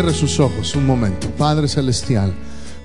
cierre 0.00 0.14
sus 0.14 0.40
ojos 0.40 0.74
un 0.76 0.86
momento. 0.86 1.28
Padre 1.36 1.68
Celestial, 1.68 2.32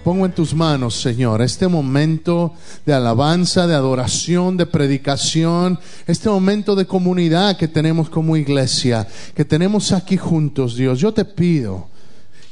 pongo 0.04 0.26
en 0.26 0.34
tus 0.34 0.54
manos, 0.54 1.00
Señor, 1.00 1.42
este 1.42 1.66
momento 1.66 2.54
de 2.86 2.94
alabanza, 2.94 3.68
de 3.68 3.74
adoración, 3.74 4.57
de 4.57 4.66
predicación, 4.66 5.80
este 6.07 6.28
momento 6.28 6.75
de 6.75 6.86
comunidad 6.86 7.56
que 7.56 7.70
tenemos 7.70 8.10
como 8.10 8.36
iglesia, 8.36 9.07
que 9.34 9.46
tenemos 9.46 9.93
aquí 9.93 10.18
juntos, 10.18 10.75
Dios. 10.75 11.00
Yo 11.00 11.14
te 11.14 11.24
pido 11.24 11.88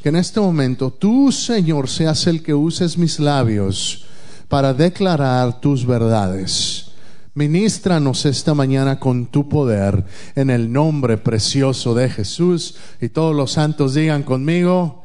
que 0.01 0.07
en 0.07 0.15
este 0.15 0.39
momento 0.39 0.91
tú, 0.93 1.33
Señor, 1.33 1.89
seas 1.89 2.25
el 2.27 2.41
que 2.41 2.53
uses 2.53 2.97
mis 2.97 3.19
labios 3.19 4.05
para 4.47 4.73
declarar 4.73 5.59
tus 5.59 5.85
verdades. 5.85 6.82
Ministranos 7.35 8.27
esta 8.27 8.53
mañana 8.53 8.99
con 8.99 9.25
tu 9.25 9.49
poder 9.49 10.03
en 10.35 10.51
el 10.51 10.71
nombre 10.71 11.17
precioso 11.17 11.95
de 11.95 12.07
Jesús. 12.07 12.75
Y 13.01 13.09
todos 13.09 13.35
los 13.35 13.53
santos 13.53 13.95
digan 13.95 14.21
conmigo, 14.21 15.03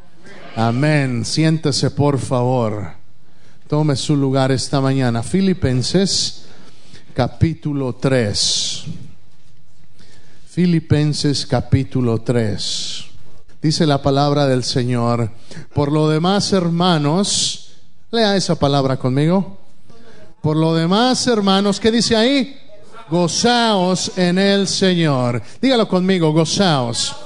amén. 0.54 1.24
Siéntese 1.24 1.90
por 1.90 2.18
favor. 2.18 2.92
Tome 3.66 3.96
su 3.96 4.14
lugar 4.14 4.52
esta 4.52 4.78
mañana. 4.78 5.22
Filipenses 5.22 6.44
capítulo 7.14 7.94
3. 7.94 8.84
Filipenses 10.50 11.46
capítulo 11.46 12.20
3. 12.20 13.04
Dice 13.62 13.86
la 13.86 14.02
palabra 14.02 14.46
del 14.46 14.64
Señor. 14.64 15.30
Por 15.72 15.90
lo 15.90 16.10
demás, 16.10 16.52
hermanos, 16.52 17.72
lea 18.10 18.36
esa 18.36 18.58
palabra 18.58 18.98
conmigo. 18.98 19.67
Por 20.40 20.56
lo 20.56 20.74
demás, 20.74 21.26
hermanos, 21.26 21.80
¿qué 21.80 21.90
dice 21.90 22.16
ahí? 22.16 22.56
Gozaos 23.10 24.16
en 24.16 24.38
el 24.38 24.68
Señor. 24.68 25.42
Dígalo 25.60 25.88
conmigo, 25.88 26.32
gozaos 26.32 27.16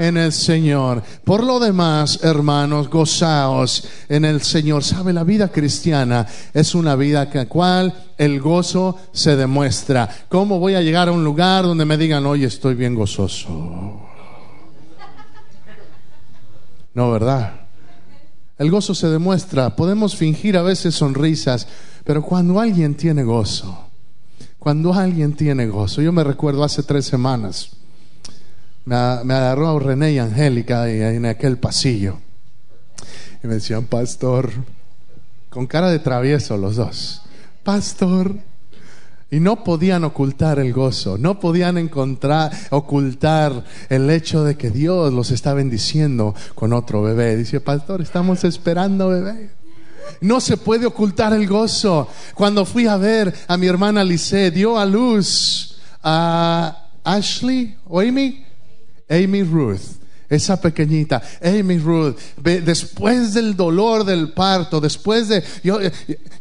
en 0.00 0.16
el 0.16 0.32
Señor. 0.32 1.02
Por 1.24 1.44
lo 1.44 1.60
demás, 1.60 2.20
hermanos, 2.22 2.88
gozaos 2.88 3.86
en 4.08 4.24
el 4.24 4.40
Señor. 4.40 4.82
Sabe, 4.82 5.12
la 5.12 5.24
vida 5.24 5.48
cristiana 5.48 6.26
es 6.54 6.74
una 6.74 6.96
vida 6.96 7.24
en 7.30 7.38
la 7.38 7.46
cual 7.46 7.94
el 8.16 8.40
gozo 8.40 8.98
se 9.12 9.36
demuestra. 9.36 10.08
¿Cómo 10.28 10.58
voy 10.58 10.74
a 10.74 10.80
llegar 10.80 11.08
a 11.08 11.12
un 11.12 11.22
lugar 11.22 11.64
donde 11.64 11.84
me 11.84 11.98
digan, 11.98 12.24
oye, 12.24 12.46
estoy 12.46 12.74
bien 12.74 12.94
gozoso? 12.94 14.00
No, 16.94 17.10
¿verdad? 17.12 17.59
El 18.60 18.70
gozo 18.70 18.94
se 18.94 19.08
demuestra. 19.08 19.74
Podemos 19.74 20.14
fingir 20.14 20.58
a 20.58 20.62
veces 20.62 20.94
sonrisas, 20.94 21.66
pero 22.04 22.22
cuando 22.22 22.60
alguien 22.60 22.94
tiene 22.94 23.22
gozo, 23.22 23.86
cuando 24.58 24.92
alguien 24.92 25.32
tiene 25.32 25.66
gozo, 25.66 26.02
yo 26.02 26.12
me 26.12 26.22
recuerdo 26.22 26.62
hace 26.62 26.82
tres 26.82 27.06
semanas, 27.06 27.70
me, 28.84 28.94
agarró 28.96 29.78
René 29.78 30.12
y 30.12 30.18
Angélica 30.18 30.90
en 30.90 31.24
aquel 31.24 31.56
pasillo 31.56 32.18
y 33.42 33.46
me 33.46 33.54
decían, 33.54 33.86
pastor, 33.86 34.50
con 35.48 35.66
cara 35.66 35.90
de 35.90 35.98
travieso 35.98 36.58
los 36.58 36.76
dos, 36.76 37.22
pastor, 37.64 38.36
y 39.30 39.38
no 39.40 39.62
podían 39.62 40.04
ocultar 40.04 40.58
el 40.58 40.72
gozo, 40.72 41.16
no 41.16 41.38
podían 41.38 41.78
encontrar, 41.78 42.50
ocultar 42.70 43.64
el 43.88 44.10
hecho 44.10 44.42
de 44.42 44.56
que 44.56 44.70
Dios 44.70 45.12
los 45.12 45.30
está 45.30 45.54
bendiciendo 45.54 46.34
con 46.54 46.72
otro 46.72 47.02
bebé. 47.02 47.36
Dice, 47.36 47.60
pastor, 47.60 48.00
estamos 48.00 48.42
esperando 48.44 49.08
bebé. 49.08 49.50
No 50.20 50.40
se 50.40 50.56
puede 50.56 50.86
ocultar 50.86 51.32
el 51.32 51.46
gozo. 51.46 52.08
Cuando 52.34 52.64
fui 52.66 52.86
a 52.86 52.96
ver 52.96 53.32
a 53.46 53.56
mi 53.56 53.68
hermana 53.68 54.02
Lice, 54.02 54.50
dio 54.50 54.78
a 54.78 54.84
luz 54.84 55.78
a 56.02 56.88
Ashley 57.04 57.76
o 57.86 58.00
Amy, 58.00 58.44
Amy 59.08 59.42
Ruth 59.44 59.99
esa 60.30 60.60
pequeñita, 60.60 61.20
Amy 61.42 61.78
Ruth, 61.78 62.16
después 62.42 63.34
del 63.34 63.56
dolor 63.56 64.04
del 64.04 64.32
parto, 64.32 64.80
después 64.80 65.28
de, 65.28 65.42
yo 65.62 65.80
eh, 65.80 65.92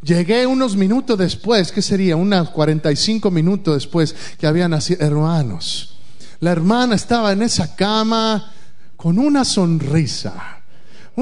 llegué 0.01 0.45
unos 0.45 0.77
minutos 0.77 1.17
después, 1.17 1.71
¿qué 1.71 1.81
sería? 1.81 2.15
Unos 2.15 2.51
45 2.51 3.31
minutos 3.31 3.73
después 3.73 4.15
que 4.37 4.47
habían 4.47 4.71
nacido 4.71 5.05
hermanos. 5.05 5.97
La 6.39 6.51
hermana 6.51 6.95
estaba 6.95 7.33
en 7.33 7.41
esa 7.41 7.75
cama 7.75 8.53
con 8.95 9.19
una 9.19 9.43
sonrisa 9.43 10.59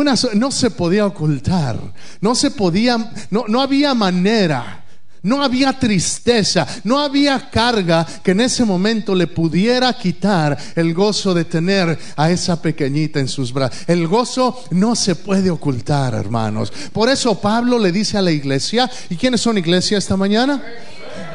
no 0.04 0.52
se 0.52 0.72
podía 0.72 1.06
ocultar, 1.06 1.80
no 2.22 2.36
se 2.36 2.52
podía, 2.52 3.12
no, 3.32 3.46
no 3.48 3.62
había 3.62 3.94
manera. 3.94 4.84
No 5.24 5.44
había 5.44 5.74
tristeza, 5.74 6.66
no 6.84 7.00
había 7.00 7.50
carga 7.50 8.06
que 8.24 8.32
en 8.32 8.42
ese 8.42 8.66
momento 8.66 9.16
le 9.16 9.28
pudiera 9.28 9.92
quitar 9.94 10.58
el 10.76 10.94
gozo 10.94 11.34
de 11.34 11.46
tener 11.46 11.98
a 12.16 12.32
esa 12.32 12.62
pequeñita 12.62 13.20
en 13.20 13.28
sus 13.28 13.52
brazos. 13.52 13.80
El 13.88 14.08
gozo 14.08 14.64
no 14.72 14.96
se 14.96 15.16
puede 15.16 15.50
ocultar, 15.50 16.14
hermanos. 16.14 16.72
Por 16.94 17.10
eso 17.10 17.40
Pablo 17.40 17.80
le 17.80 17.92
dice 17.92 18.18
a 18.18 18.22
la 18.22 18.32
iglesia, 18.32 18.90
¿y 19.10 19.16
quiénes 19.16 19.42
son 19.42 19.58
iglesia 19.58 19.98
esta 19.98 20.18
mañana? 20.18 20.62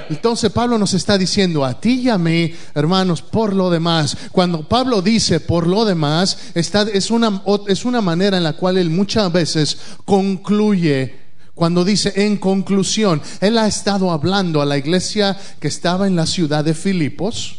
Entonces 0.09 0.51
Pablo 0.51 0.79
nos 0.79 0.95
está 0.95 1.17
diciendo 1.17 1.65
a 1.65 1.81
ti 1.81 2.03
y 2.03 2.09
a 2.09 2.19
mí, 2.19 2.55
hermanos, 2.75 3.23
por 3.23 3.55
lo 3.55 3.71
demás. 3.71 4.17
Cuando 4.31 4.69
Pablo 4.69 5.01
dice 5.01 5.41
por 5.41 5.67
lo 5.67 5.85
demás, 5.85 6.37
está, 6.55 6.83
es, 6.83 7.11
una, 7.11 7.43
es 7.67 7.85
una 7.85 8.01
manera 8.01 8.37
en 8.37 8.45
la 8.45 8.53
cual 8.55 8.79
él 8.79 8.91
muchas 8.91 9.33
veces 9.33 9.79
concluye 10.05 11.22
cuando 11.55 11.85
dice 11.85 12.13
en 12.17 12.39
conclusión, 12.39 13.21
él 13.41 13.59
ha 13.59 13.67
estado 13.67 14.11
hablando 14.11 14.63
a 14.63 14.67
la 14.67 14.79
iglesia 14.79 15.37
que 15.61 15.69
estaba 15.69 16.07
en 16.07 16.17
la 16.17 16.27
ciudad 16.27 16.65
de 16.65 16.75
Filipos, 16.75 17.59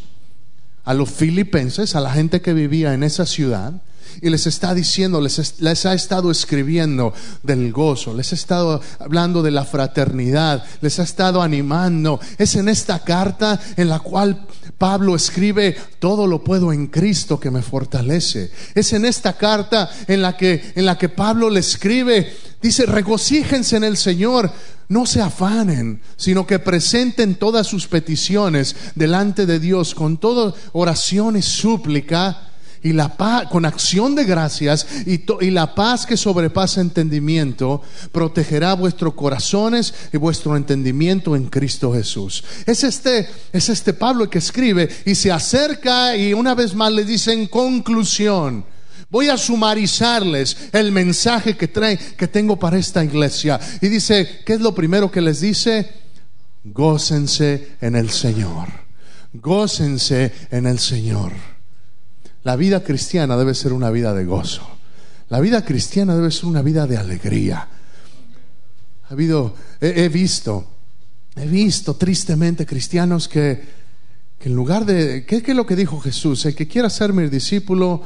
a 0.83 0.93
los 0.93 1.09
filipenses, 1.09 1.95
a 1.95 2.01
la 2.01 2.11
gente 2.11 2.41
que 2.41 2.53
vivía 2.53 2.93
en 2.93 3.03
esa 3.03 3.25
ciudad, 3.25 3.73
y 4.22 4.29
les 4.29 4.47
está 4.47 4.74
diciendo, 4.74 5.19
les, 5.22 5.59
les, 5.59 5.85
ha 5.85 5.94
estado 5.94 6.31
escribiendo 6.31 7.13
del 7.41 7.72
gozo, 7.72 8.13
les 8.13 8.31
ha 8.31 8.35
estado 8.35 8.81
hablando 9.00 9.41
de 9.41 9.51
la 9.51 9.66
fraternidad, 9.66 10.63
les 10.81 11.00
ha 11.00 11.03
estado 11.03 11.41
animando. 11.41 12.19
Es 12.38 12.56
en 12.56 12.69
esta 12.69 13.03
carta 13.03 13.59
en 13.75 13.90
la 13.90 14.00
cual 14.00 14.47
Pablo 14.78 15.16
escribe, 15.16 15.75
todo 16.00 16.28
lo 16.28 16.44
puedo 16.44 16.73
en 16.73 16.88
Cristo 16.88 17.40
que 17.40 17.52
me 17.52 17.62
fortalece. 17.62 18.52
Es 18.75 18.94
en 18.94 19.06
esta 19.06 19.34
carta 19.34 19.90
en 20.07 20.22
la 20.22 20.35
que, 20.35 20.73
en 20.75 20.85
la 20.85 20.97
que 20.97 21.09
Pablo 21.09 21.50
le 21.50 21.59
escribe, 21.59 22.35
dice, 22.62 22.85
regocíjense 22.85 23.78
en 23.78 23.84
el 23.84 23.97
Señor. 23.97 24.52
No 24.90 25.06
se 25.06 25.22
afanen, 25.22 26.02
sino 26.18 26.46
que 26.46 26.59
presenten 26.59 27.35
todas 27.35 27.68
sus 27.68 27.88
peticiones 27.88 28.75
delante 28.96 29.46
de 29.46 29.59
Dios 29.59 29.96
con 29.96 30.18
toda 30.18 30.53
oración 30.73 31.38
y 31.38 31.41
súplica 31.41 32.50
y 32.83 32.94
la 32.94 33.16
paz, 33.16 33.47
con 33.49 33.66
acción 33.66 34.13
de 34.13 34.25
gracias 34.25 34.85
y, 35.05 35.23
la 35.51 35.73
paz 35.73 36.05
que 36.05 36.17
sobrepasa 36.17 36.81
entendimiento, 36.81 37.81
protegerá 38.11 38.73
vuestros 38.73 39.13
corazones 39.13 39.94
y 40.11 40.17
vuestro 40.17 40.57
entendimiento 40.57 41.35
en 41.35 41.45
Cristo 41.45 41.93
Jesús. 41.93 42.43
Es 42.66 42.83
este, 42.83 43.27
es 43.51 43.69
este 43.69 43.93
Pablo 43.93 44.29
que 44.29 44.39
escribe 44.39 44.89
y 45.05 45.16
se 45.16 45.31
acerca 45.31 46.16
y 46.16 46.33
una 46.33 46.53
vez 46.55 46.75
más 46.75 46.91
le 46.91 47.05
dice 47.05 47.33
en 47.33 47.47
conclusión, 47.47 48.66
Voy 49.09 49.29
a 49.29 49.38
sumarizarles 49.38 50.57
el 50.72 50.91
mensaje 50.91 51.55
que 51.55 51.67
trae, 51.67 51.99
que 51.99 52.27
tengo 52.27 52.57
para 52.57 52.79
esta 52.79 53.03
iglesia. 53.03 53.59
Y 53.79 53.88
dice, 53.88 54.41
¿qué 54.43 54.53
es 54.53 54.59
lo 54.59 54.73
primero 54.73 55.11
que 55.11 55.22
les 55.22 55.39
dice? 55.39 55.88
Gócense 56.63 57.75
en 57.79 57.95
el 57.95 58.09
Señor. 58.09 58.69
Gócense 59.33 60.31
en 60.49 60.66
el 60.66 60.79
Señor. 60.79 61.53
La 62.43 62.55
vida 62.55 62.83
cristiana 62.83 63.37
debe 63.37 63.53
ser 63.53 63.73
una 63.73 63.89
vida 63.89 64.13
de 64.13 64.25
gozo. 64.25 64.67
La 65.29 65.39
vida 65.39 65.63
cristiana 65.63 66.15
debe 66.15 66.29
ser 66.29 66.45
una 66.45 66.61
vida 66.61 66.85
de 66.85 66.97
alegría. 66.97 67.67
Ha 69.09 69.13
habido, 69.13 69.55
he, 69.79 70.09
visto, 70.09 70.67
he 71.35 71.47
visto 71.47 71.95
tristemente 71.95 72.66
cristianos 72.66 73.28
que, 73.28 73.61
que 74.40 74.49
en 74.49 74.55
lugar 74.55 74.85
de, 74.85 75.25
¿qué, 75.25 75.37
es 75.37 75.55
lo 75.55 75.66
que 75.66 75.75
dijo 75.75 75.99
Jesús? 76.01 76.45
El 76.45 76.53
que 76.53 76.67
quiera 76.67 76.90
ser 76.90 77.13
mi 77.13 77.28
discípulo, 77.29 78.03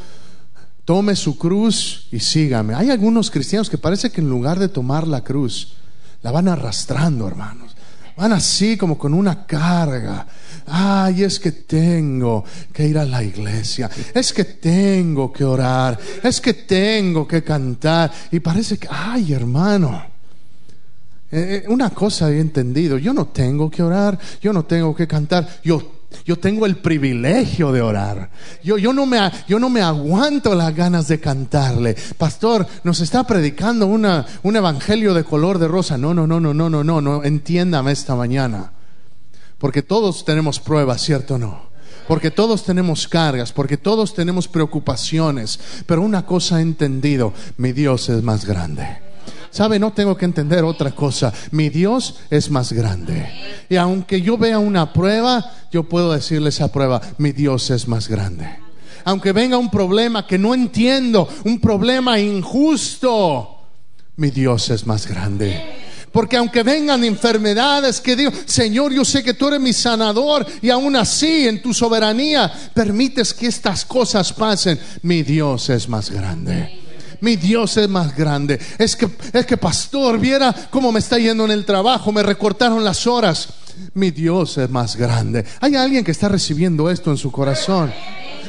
tome 0.86 1.16
su 1.16 1.38
cruz 1.38 2.08
y 2.12 2.20
sígame. 2.20 2.76
Hay 2.76 2.92
algunos 2.92 3.32
cristianos 3.32 3.70
que 3.70 3.78
parece 3.78 4.12
que 4.12 4.22
en 4.22 4.30
lugar 4.30 4.60
de 4.60 4.70
tomar 4.70 5.08
la 5.08 5.24
cruz, 5.24 5.74
la 6.22 6.32
van 6.32 6.48
arrastrando, 6.48 7.28
hermanos. 7.28 7.67
Van 8.18 8.34
así 8.34 8.76
como 8.76 8.98
con 8.98 9.14
una 9.14 9.46
carga. 9.46 10.26
Ay, 10.66 11.24
es 11.24 11.40
que 11.40 11.52
tengo 11.52 12.44
que 12.74 12.88
ir 12.88 12.98
a 12.98 13.06
la 13.06 13.24
iglesia. 13.24 13.90
Es 14.14 14.34
que 14.34 14.44
tengo 14.44 15.32
que 15.32 15.46
orar. 15.46 15.98
Es 16.24 16.42
que 16.42 16.54
tengo 16.54 17.28
que 17.28 17.44
cantar. 17.44 18.12
Y 18.32 18.40
parece 18.40 18.78
que, 18.78 18.88
ay, 18.90 19.34
hermano. 19.34 20.04
Eh, 21.30 21.64
eh, 21.64 21.70
una 21.70 21.92
cosa 21.92 22.32
he 22.32 22.40
entendido. 22.40 22.98
Yo 22.98 23.14
no 23.14 23.28
tengo 23.28 23.70
que 23.70 23.84
orar. 23.84 24.18
Yo 24.42 24.52
no 24.52 24.66
tengo 24.66 24.96
que 24.96 25.08
cantar. 25.08 25.48
Yo 25.64 25.97
yo 26.26 26.38
tengo 26.38 26.66
el 26.66 26.78
privilegio 26.78 27.72
de 27.72 27.82
orar. 27.82 28.30
Yo, 28.64 28.78
yo, 28.78 28.94
no 28.94 29.06
me, 29.06 29.20
yo 29.48 29.60
no 29.60 29.70
me 29.70 29.82
aguanto 29.82 30.56
las 30.56 30.76
ganas 30.76 31.08
de 31.08 31.20
cantarle. 31.20 31.96
Pastor, 32.18 32.66
nos 32.84 33.00
está 33.02 33.26
predicando 33.26 33.88
una, 33.88 34.26
un 34.44 34.56
evangelio 34.56 35.14
de 35.14 35.24
color 35.24 35.60
de 35.60 35.68
rosa. 35.68 35.98
No, 35.98 36.14
no, 36.14 36.28
no, 36.28 36.40
no, 36.40 36.54
no, 36.54 36.70
no, 36.70 36.84
no, 36.84 37.02
no. 37.02 37.24
Entiéndame 37.24 37.92
esta 37.92 38.16
mañana. 38.16 38.72
Porque 39.58 39.82
todos 39.82 40.24
tenemos 40.26 40.60
pruebas, 40.60 41.02
¿cierto 41.02 41.36
o 41.36 41.38
no? 41.38 41.68
porque 42.08 42.32
todos 42.32 42.64
tenemos 42.64 43.06
cargas, 43.08 43.52
porque 43.52 43.76
todos 43.76 44.14
tenemos 44.14 44.48
preocupaciones, 44.48 45.60
pero 45.86 46.02
una 46.02 46.26
cosa 46.26 46.60
he 46.60 46.62
entendido, 46.62 47.34
mi 47.58 47.74
Dios 47.74 48.08
es 48.08 48.24
más 48.24 48.46
grande. 48.46 49.07
¿Sabe? 49.50 49.80
No 49.80 49.92
tengo 49.92 50.16
que 50.16 50.26
entender 50.26 50.64
otra 50.64 50.92
cosa. 50.92 51.34
Mi 51.52 51.70
Dios 51.70 52.16
es 52.30 52.50
más 52.50 52.72
grande. 52.74 53.28
Y 53.70 53.76
aunque 53.76 54.22
yo 54.22 54.38
vea 54.38 54.60
una 54.60 54.94
prueba, 54.94 55.54
yo 55.72 55.84
puedo 55.84 56.14
decirle 56.14 56.50
esa 56.50 56.72
prueba, 56.72 57.02
mi 57.18 57.32
Dios 57.32 57.70
es 57.70 57.88
más 57.88 58.08
grande. 58.08 58.60
Aunque 59.06 59.32
venga 59.32 59.58
un 59.58 59.72
problema 59.72 60.28
que 60.28 60.38
no 60.38 60.54
entiendo, 60.54 61.30
un 61.46 61.60
problema 61.60 62.20
injusto, 62.20 63.62
mi 64.18 64.32
Dios 64.32 64.70
es 64.70 64.86
más 64.86 65.08
grande. 65.08 65.62
Porque 66.12 66.38
aunque 66.38 66.64
vengan 66.64 67.04
enfermedades 67.04 68.02
que 68.02 68.16
digo, 68.16 68.32
Señor, 68.46 68.92
yo 68.92 69.06
sé 69.06 69.24
que 69.24 69.34
tú 69.34 69.48
eres 69.48 69.60
mi 69.60 69.74
sanador 69.74 70.46
y 70.62 70.70
aún 70.70 70.96
así 70.96 71.48
en 71.48 71.62
tu 71.62 71.74
soberanía 71.74 72.52
permites 72.74 73.34
que 73.34 73.48
estas 73.48 73.86
cosas 73.86 74.34
pasen, 74.34 74.80
mi 75.04 75.24
Dios 75.24 75.70
es 75.70 75.88
más 75.88 76.10
grande 76.10 76.87
mi 77.22 77.36
Dios 77.36 77.78
es 77.78 77.90
más 77.90 78.16
grande. 78.16 78.60
Es 78.78 78.96
que, 78.96 79.10
es 79.34 79.46
que 79.46 79.58
pastor, 79.58 80.20
viera 80.20 80.54
cómo 80.70 80.92
me 80.92 81.00
está 81.00 81.18
yendo 81.18 81.46
en 81.46 81.52
el 81.52 81.66
trabajo, 81.66 82.12
me 82.12 82.24
recortaron 82.24 82.84
las 82.84 83.08
horas. 83.08 83.50
Mi 83.94 84.12
Dios 84.12 84.58
es 84.58 84.70
más 84.70 84.96
grande. 84.96 85.46
Hay 85.62 85.76
alguien 85.76 86.04
que 86.04 86.12
está 86.12 86.30
recibiendo 86.30 86.90
esto 86.90 87.12
en 87.12 87.18
su 87.18 87.32
corazón. 87.32 87.94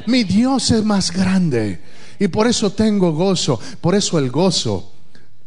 Mi 0.06 0.24
Dios 0.24 0.70
es 0.70 0.84
más 0.84 1.12
grande. 1.12 1.80
Y 2.18 2.28
por 2.28 2.46
eso 2.46 2.72
tengo 2.72 3.12
gozo. 3.12 3.60
Por 3.80 3.94
eso 3.94 4.18
el 4.18 4.30
gozo 4.30 4.92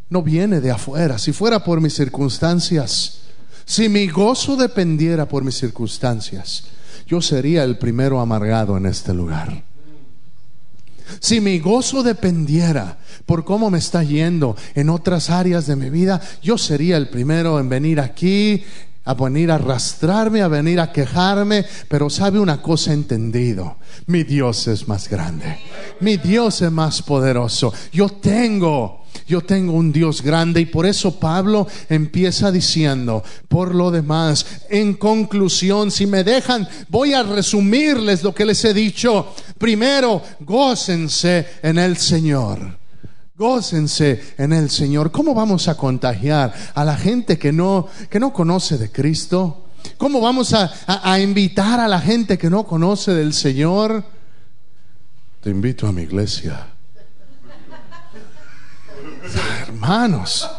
no 0.09 0.21
viene 0.21 0.61
de 0.61 0.71
afuera. 0.71 1.17
Si 1.17 1.33
fuera 1.33 1.63
por 1.63 1.81
mis 1.81 1.93
circunstancias, 1.93 3.21
si 3.65 3.89
mi 3.89 4.07
gozo 4.07 4.55
dependiera 4.55 5.27
por 5.27 5.43
mis 5.43 5.55
circunstancias, 5.55 6.65
yo 7.07 7.21
sería 7.21 7.63
el 7.63 7.77
primero 7.77 8.19
amargado 8.19 8.77
en 8.77 8.85
este 8.85 9.13
lugar. 9.13 9.63
Si 11.19 11.41
mi 11.41 11.59
gozo 11.59 12.03
dependiera 12.03 12.97
por 13.25 13.43
cómo 13.45 13.69
me 13.69 13.79
está 13.79 14.03
yendo 14.03 14.55
en 14.75 14.89
otras 14.89 15.29
áreas 15.29 15.67
de 15.67 15.75
mi 15.75 15.89
vida, 15.89 16.21
yo 16.41 16.57
sería 16.57 16.97
el 16.97 17.09
primero 17.09 17.59
en 17.59 17.69
venir 17.69 17.99
aquí, 17.99 18.63
a 19.05 19.13
venir 19.13 19.51
a 19.51 19.55
arrastrarme, 19.55 20.41
a 20.41 20.47
venir 20.47 20.79
a 20.79 20.91
quejarme, 20.91 21.65
pero 21.87 22.09
sabe 22.09 22.39
una 22.39 22.61
cosa 22.61 22.93
entendido, 22.93 23.77
mi 24.05 24.23
Dios 24.23 24.67
es 24.67 24.87
más 24.87 25.09
grande, 25.09 25.59
mi 25.99 26.17
Dios 26.17 26.61
es 26.61 26.71
más 26.71 27.01
poderoso, 27.01 27.73
yo 27.91 28.09
tengo 28.09 29.00
yo 29.31 29.39
tengo 29.39 29.71
un 29.71 29.93
Dios 29.93 30.21
grande 30.21 30.59
y 30.59 30.65
por 30.65 30.85
eso 30.85 31.17
Pablo 31.17 31.65
empieza 31.87 32.51
diciendo, 32.51 33.23
por 33.47 33.73
lo 33.73 33.89
demás, 33.89 34.45
en 34.69 34.95
conclusión, 34.95 35.89
si 35.89 36.05
me 36.05 36.25
dejan, 36.25 36.67
voy 36.89 37.13
a 37.13 37.23
resumirles 37.23 38.23
lo 38.23 38.35
que 38.35 38.43
les 38.43 38.63
he 38.65 38.73
dicho. 38.73 39.33
Primero, 39.57 40.21
gócense 40.41 41.47
en 41.63 41.79
el 41.79 41.95
Señor. 41.95 42.77
Gócense 43.33 44.33
en 44.37 44.51
el 44.51 44.69
Señor. 44.69 45.11
¿Cómo 45.11 45.33
vamos 45.33 45.69
a 45.69 45.75
contagiar 45.75 46.53
a 46.75 46.83
la 46.83 46.97
gente 46.97 47.39
que 47.39 47.53
no, 47.53 47.87
que 48.09 48.19
no 48.19 48.33
conoce 48.33 48.77
de 48.77 48.91
Cristo? 48.91 49.67
¿Cómo 49.97 50.19
vamos 50.19 50.53
a, 50.53 50.73
a 50.87 51.19
invitar 51.21 51.79
a 51.79 51.87
la 51.87 52.01
gente 52.01 52.37
que 52.37 52.49
no 52.49 52.65
conoce 52.65 53.13
del 53.13 53.31
Señor? 53.31 54.03
Te 55.39 55.49
invito 55.49 55.87
a 55.87 55.93
mi 55.93 56.01
iglesia 56.01 56.67
Hermanos, 59.61 60.49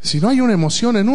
si 0.00 0.20
no 0.20 0.28
hay 0.28 0.40
una 0.40 0.52
emoción, 0.52 0.96
en 0.96 1.06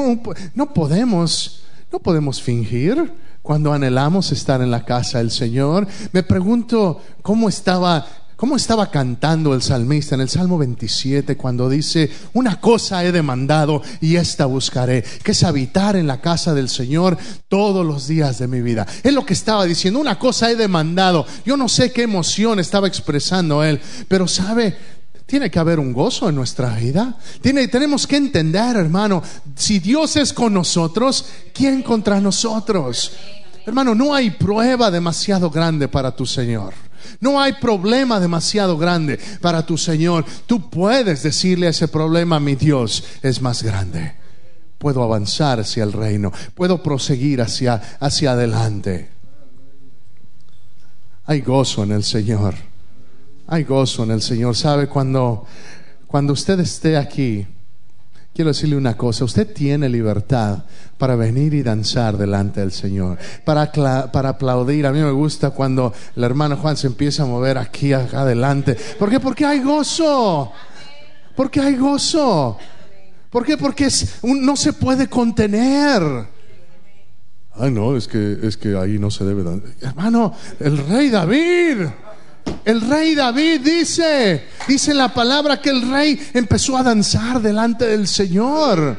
no 0.54 0.74
podemos, 0.74 1.64
no 1.92 2.00
podemos 2.00 2.42
fingir 2.42 3.14
cuando 3.42 3.74
anhelamos 3.74 4.32
estar 4.32 4.62
en 4.62 4.70
la 4.70 4.86
casa 4.86 5.18
del 5.18 5.32
Señor. 5.32 5.88
Me 6.12 6.24
pregunto 6.24 7.02
cómo 7.22 7.50
estaba 7.50 8.06
¿Cómo 8.42 8.56
estaba 8.56 8.90
cantando 8.90 9.54
el 9.54 9.62
salmista 9.62 10.16
en 10.16 10.22
el 10.22 10.28
Salmo 10.28 10.58
27 10.58 11.38
cuando 11.38 11.70
dice, 11.70 12.10
una 12.34 12.60
cosa 12.60 13.06
he 13.06 13.12
demandado 13.12 13.84
y 14.02 14.16
esta 14.16 14.48
buscaré, 14.48 15.04
que 15.24 15.34
es 15.34 15.44
habitar 15.44 15.96
en 15.96 16.08
la 16.08 16.22
casa 16.22 16.56
del 16.56 16.68
Señor 16.68 17.20
todos 17.48 17.86
los 17.86 18.08
días 18.08 18.40
de 18.40 18.48
mi 18.48 18.62
vida? 18.62 18.88
Es 19.04 19.14
lo 19.14 19.28
que 19.28 19.34
estaba 19.34 19.64
diciendo, 19.66 20.00
una 20.00 20.18
cosa 20.18 20.50
he 20.50 20.56
demandado. 20.56 21.24
Yo 21.46 21.56
no 21.56 21.70
sé 21.70 21.92
qué 21.92 22.02
emoción 22.02 22.60
estaba 22.60 22.88
expresando 22.88 23.64
él, 23.64 23.80
pero 24.08 24.28
sabe, 24.28 24.76
tiene 25.28 25.52
que 25.52 25.60
haber 25.60 25.80
un 25.80 25.94
gozo 25.94 26.28
en 26.28 26.34
nuestra 26.34 26.74
vida. 26.78 27.16
Tiene, 27.42 27.68
tenemos 27.68 28.08
que 28.08 28.16
entender, 28.16 28.76
hermano, 28.76 29.22
si 29.56 29.78
Dios 29.78 30.16
es 30.16 30.34
con 30.34 30.52
nosotros, 30.52 31.26
¿quién 31.54 31.84
contra 31.84 32.20
nosotros? 32.20 33.12
Hermano, 33.68 33.94
no 33.94 34.16
hay 34.16 34.32
prueba 34.32 34.90
demasiado 34.90 35.52
grande 35.52 35.88
para 35.88 36.16
tu 36.16 36.26
Señor. 36.26 36.74
No 37.20 37.40
hay 37.40 37.54
problema 37.54 38.20
demasiado 38.20 38.78
grande 38.78 39.20
para 39.42 39.66
tu 39.66 39.78
Señor. 39.78 40.26
Tú 40.46 40.70
puedes 40.70 41.24
decirle 41.24 41.68
a 41.68 41.72
ese 41.72 41.88
problema, 41.88 42.40
mi 42.40 42.56
Dios 42.56 43.04
es 43.22 43.42
más 43.42 43.64
grande. 43.64 44.14
Puedo 44.78 45.04
avanzar 45.04 45.60
hacia 45.60 45.84
el 45.84 45.94
reino, 45.94 46.32
puedo 46.56 46.82
proseguir 46.82 47.42
hacia, 47.42 47.76
hacia 48.00 48.32
adelante. 48.32 49.10
Hay 51.26 51.42
gozo 51.42 51.84
en 51.84 51.92
el 51.92 52.04
Señor. 52.04 52.56
Hay 53.48 53.64
gozo 53.64 54.04
en 54.04 54.12
el 54.12 54.22
Señor. 54.22 54.56
¿Sabe? 54.56 54.88
Cuando, 54.88 55.46
cuando 56.08 56.34
usted 56.34 56.60
esté 56.60 56.98
aquí, 56.98 57.46
quiero 58.34 58.50
decirle 58.50 58.76
una 58.78 58.96
cosa, 58.96 59.26
usted 59.26 59.54
tiene 59.54 59.90
libertad 59.90 60.64
para 60.98 61.16
venir 61.16 61.54
y 61.54 61.64
danzar 61.64 62.18
delante 62.18 62.60
del 62.60 62.72
Señor, 62.72 63.18
para, 63.44 63.72
para 64.12 64.30
aplaudir. 64.30 64.86
A 64.86 64.92
mí 64.92 65.00
me 65.00 65.12
gusta 65.12 65.52
cuando 65.52 65.94
el 66.16 66.24
hermano 66.24 66.58
Juan 66.58 66.78
se 66.78 66.88
empieza 66.88 67.24
a 67.24 67.26
mover 67.26 67.58
aquí 67.58 67.94
adelante. 67.94 68.78
¿Por 68.98 69.10
qué? 69.10 69.20
Porque 69.20 69.46
hay 69.46 69.60
gozo. 69.60 70.52
Porque 71.36 71.60
hay 71.60 71.76
gozo. 71.76 72.58
¿Por 73.30 73.46
qué? 73.46 73.58
Porque 73.58 73.88
no 74.24 74.56
se 74.56 74.74
puede 74.74 75.08
contener. 75.08 76.02
Ay, 77.54 77.72
no, 77.72 77.96
es 77.96 78.08
que, 78.08 78.40
es 78.44 78.58
que 78.58 78.78
ahí 78.78 78.98
no 79.00 79.10
se 79.12 79.24
debe. 79.24 79.62
Hermano, 79.82 80.34
el 80.60 80.78
rey 80.88 81.10
David. 81.10 81.88
El 82.64 82.82
rey 82.82 83.16
David 83.16 83.62
dice, 83.62 84.46
dice 84.68 84.94
la 84.94 85.14
palabra 85.14 85.60
que 85.62 85.72
el 85.72 85.90
rey 85.90 86.20
empezó 86.34 86.78
a 86.78 86.84
danzar 86.84 87.42
delante 87.42 87.88
del 87.88 88.08
Señor. 88.08 88.98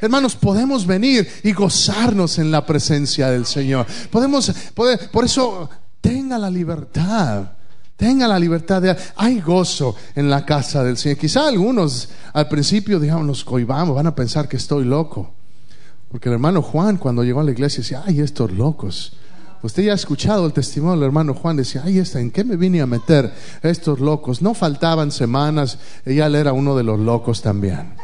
Hermanos, 0.00 0.36
podemos 0.36 0.86
venir 0.86 1.28
y 1.42 1.52
gozarnos 1.52 2.38
en 2.38 2.50
la 2.50 2.64
presencia 2.64 3.28
del 3.30 3.46
Señor. 3.46 3.86
Podemos, 4.10 4.52
por 4.74 5.24
eso, 5.24 5.68
tenga 6.00 6.38
la 6.38 6.50
libertad. 6.50 7.52
Tenga 7.96 8.26
la 8.26 8.38
libertad 8.38 8.80
de... 8.80 8.96
Hay 9.16 9.40
gozo 9.40 9.94
en 10.14 10.30
la 10.30 10.46
casa 10.46 10.82
del 10.82 10.96
Señor. 10.96 11.18
Quizá 11.18 11.46
algunos 11.46 12.08
al 12.32 12.48
principio, 12.48 12.98
digamos, 12.98 13.26
nos 13.26 13.44
coibamos, 13.44 13.94
van 13.94 14.06
a 14.06 14.14
pensar 14.14 14.48
que 14.48 14.56
estoy 14.56 14.84
loco. 14.84 15.34
Porque 16.10 16.30
el 16.30 16.34
hermano 16.34 16.62
Juan 16.62 16.96
cuando 16.96 17.22
llegó 17.22 17.40
a 17.40 17.44
la 17.44 17.50
iglesia 17.50 17.82
decía, 17.82 18.02
ay, 18.06 18.20
estos 18.20 18.52
locos. 18.52 19.12
Usted 19.62 19.82
ya 19.82 19.92
ha 19.92 19.94
escuchado 19.94 20.46
el 20.46 20.52
testimonio 20.52 20.96
del 20.96 21.06
hermano 21.06 21.34
Juan, 21.34 21.56
decía, 21.56 21.82
ay, 21.84 22.02
¿en 22.14 22.30
qué 22.30 22.44
me 22.44 22.56
vine 22.56 22.80
a 22.80 22.86
meter 22.86 23.32
estos 23.62 24.00
locos? 24.00 24.40
No 24.40 24.54
faltaban 24.54 25.10
semanas, 25.10 25.78
ella 26.06 26.26
era 26.26 26.52
uno 26.52 26.76
de 26.76 26.84
los 26.84 26.98
locos 26.98 27.42
también 27.42 27.94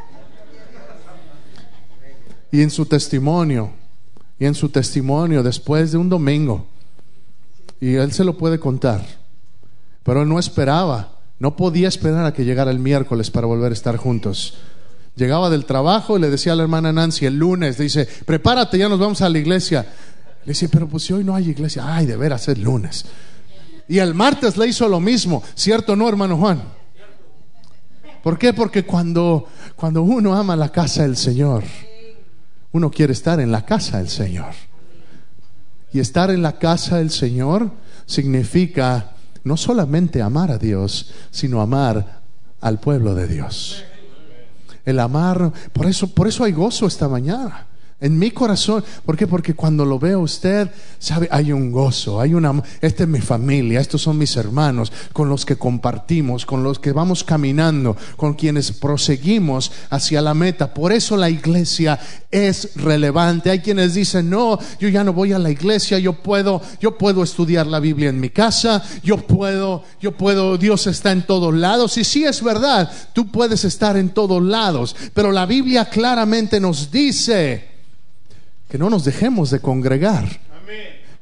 y 2.50 2.62
en 2.62 2.70
su 2.70 2.86
testimonio, 2.86 3.70
y 4.38 4.46
en 4.46 4.54
su 4.54 4.68
testimonio 4.68 5.42
después 5.42 5.92
de 5.92 5.98
un 5.98 6.08
domingo, 6.08 6.66
y 7.80 7.94
él 7.94 8.12
se 8.12 8.25
lo 8.25 8.38
puede 8.38 8.58
contar, 8.58 9.04
pero 10.02 10.22
él 10.22 10.28
no 10.28 10.38
esperaba, 10.38 11.18
no 11.38 11.56
podía 11.56 11.88
esperar 11.88 12.25
a 12.25 12.32
que 12.32 12.44
llegara 12.44 12.70
el 12.70 12.78
miércoles 12.78 13.30
para 13.30 13.46
volver 13.46 13.72
a 13.72 13.75
estar 13.75 13.96
juntos. 13.98 14.54
Llegaba 15.16 15.50
del 15.50 15.64
trabajo 15.64 16.16
y 16.16 16.20
le 16.20 16.30
decía 16.30 16.52
a 16.52 16.56
la 16.56 16.62
hermana 16.62 16.92
Nancy 16.92 17.26
el 17.26 17.36
lunes, 17.36 17.78
dice, 17.78 18.08
prepárate, 18.25 18.78
ya 18.78 18.88
nos 18.88 18.98
vamos 18.98 19.20
a 19.22 19.28
la 19.28 19.38
iglesia. 19.38 19.86
Le 20.46 20.52
dice, 20.52 20.68
pero 20.68 20.88
pues 20.88 21.02
si 21.02 21.12
hoy 21.12 21.24
no 21.24 21.34
hay 21.34 21.50
iglesia, 21.50 21.82
ay, 21.84 22.06
de 22.06 22.16
veras 22.16 22.46
es 22.46 22.56
lunes. 22.56 23.04
Y 23.88 23.98
el 23.98 24.14
martes 24.14 24.56
le 24.56 24.68
hizo 24.68 24.88
lo 24.88 25.00
mismo, 25.00 25.42
¿cierto 25.56 25.96
no, 25.96 26.08
hermano 26.08 26.36
Juan? 26.36 26.62
¿Por 28.22 28.38
qué? 28.38 28.52
Porque 28.52 28.84
cuando, 28.84 29.48
cuando 29.74 30.02
uno 30.02 30.36
ama 30.36 30.54
la 30.54 30.70
casa 30.70 31.02
del 31.02 31.16
Señor, 31.16 31.64
uno 32.70 32.90
quiere 32.92 33.12
estar 33.12 33.40
en 33.40 33.50
la 33.50 33.64
casa 33.64 33.98
del 33.98 34.08
Señor. 34.08 34.52
Y 35.92 35.98
estar 35.98 36.30
en 36.30 36.42
la 36.42 36.58
casa 36.58 36.98
del 36.98 37.10
Señor 37.10 37.72
significa 38.06 39.14
no 39.42 39.56
solamente 39.56 40.22
amar 40.22 40.52
a 40.52 40.58
Dios, 40.58 41.12
sino 41.32 41.60
amar 41.60 42.20
al 42.60 42.78
pueblo 42.78 43.16
de 43.16 43.26
Dios. 43.26 43.82
El 44.84 45.00
amar, 45.00 45.52
por 45.72 45.86
eso, 45.86 46.08
por 46.08 46.28
eso 46.28 46.44
hay 46.44 46.52
gozo 46.52 46.86
esta 46.86 47.08
mañana. 47.08 47.65
En 47.98 48.18
mi 48.18 48.30
corazón, 48.30 48.84
¿por 49.06 49.16
qué? 49.16 49.26
Porque 49.26 49.54
cuando 49.54 49.82
lo 49.86 49.98
veo 49.98 50.20
usted, 50.20 50.70
sabe, 50.98 51.28
hay 51.30 51.50
un 51.50 51.72
gozo, 51.72 52.20
hay 52.20 52.34
una, 52.34 52.62
esta 52.82 53.04
es 53.04 53.08
mi 53.08 53.22
familia, 53.22 53.80
estos 53.80 54.02
son 54.02 54.18
mis 54.18 54.36
hermanos, 54.36 54.92
con 55.14 55.30
los 55.30 55.46
que 55.46 55.56
compartimos, 55.56 56.44
con 56.44 56.62
los 56.62 56.78
que 56.78 56.92
vamos 56.92 57.24
caminando, 57.24 57.96
con 58.18 58.34
quienes 58.34 58.72
proseguimos 58.72 59.72
hacia 59.88 60.20
la 60.20 60.34
meta. 60.34 60.74
Por 60.74 60.92
eso 60.92 61.16
la 61.16 61.30
iglesia 61.30 61.98
es 62.30 62.72
relevante. 62.76 63.48
Hay 63.48 63.60
quienes 63.60 63.94
dicen, 63.94 64.28
no, 64.28 64.58
yo 64.78 64.90
ya 64.90 65.02
no 65.02 65.14
voy 65.14 65.32
a 65.32 65.38
la 65.38 65.48
iglesia, 65.48 65.98
yo 65.98 66.12
puedo, 66.12 66.60
yo 66.78 66.98
puedo 66.98 67.22
estudiar 67.22 67.66
la 67.66 67.80
Biblia 67.80 68.10
en 68.10 68.20
mi 68.20 68.28
casa, 68.28 68.82
yo 69.02 69.16
puedo, 69.16 69.84
yo 70.02 70.12
puedo, 70.12 70.58
Dios 70.58 70.86
está 70.86 71.12
en 71.12 71.24
todos 71.24 71.54
lados. 71.54 71.96
Y 71.96 72.04
sí 72.04 72.24
es 72.24 72.42
verdad, 72.42 72.92
tú 73.14 73.28
puedes 73.28 73.64
estar 73.64 73.96
en 73.96 74.10
todos 74.10 74.42
lados, 74.42 74.94
pero 75.14 75.32
la 75.32 75.46
Biblia 75.46 75.86
claramente 75.86 76.60
nos 76.60 76.90
dice, 76.90 77.75
que 78.68 78.78
no 78.78 78.90
nos 78.90 79.04
dejemos 79.04 79.50
de 79.50 79.61
congregar. 79.61 80.40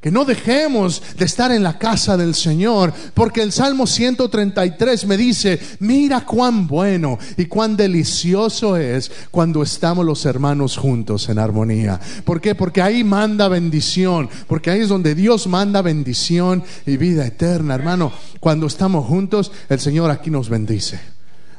Que 0.01 0.11
no 0.11 0.27
dejemos 0.27 1.03
de 1.17 1.25
estar 1.25 1.51
en 1.51 1.63
la 1.63 1.79
casa 1.79 2.19
del 2.19 2.35
Señor, 2.35 2.93
porque 3.15 3.41
el 3.41 3.53
Salmo 3.53 3.87
133 3.87 5.07
me 5.07 5.17
dice, 5.17 5.59
mira 5.79 6.27
cuán 6.27 6.67
bueno 6.67 7.19
y 7.39 7.47
cuán 7.47 7.75
delicioso 7.75 8.77
es 8.77 9.11
cuando 9.31 9.63
estamos 9.63 10.05
los 10.05 10.27
hermanos 10.27 10.77
juntos 10.77 11.31
en 11.31 11.39
armonía. 11.39 11.99
¿Por 12.27 12.43
qué? 12.43 12.55
Porque 12.55 12.83
ahí 12.83 13.03
manda 13.03 13.49
bendición, 13.49 14.29
porque 14.47 14.71
ahí 14.71 14.81
es 14.81 14.91
donde 14.91 15.15
Dios 15.15 15.47
manda 15.47 15.81
bendición 15.81 16.63
y 16.85 16.99
vida 16.99 17.25
eterna, 17.25 17.75
hermano. 17.75 18.13
Cuando 18.41 18.67
estamos 18.67 19.07
juntos, 19.07 19.53
el 19.71 19.81
Señor 19.81 20.11
aquí 20.11 20.31
nos 20.31 20.51
bendice 20.51 21.14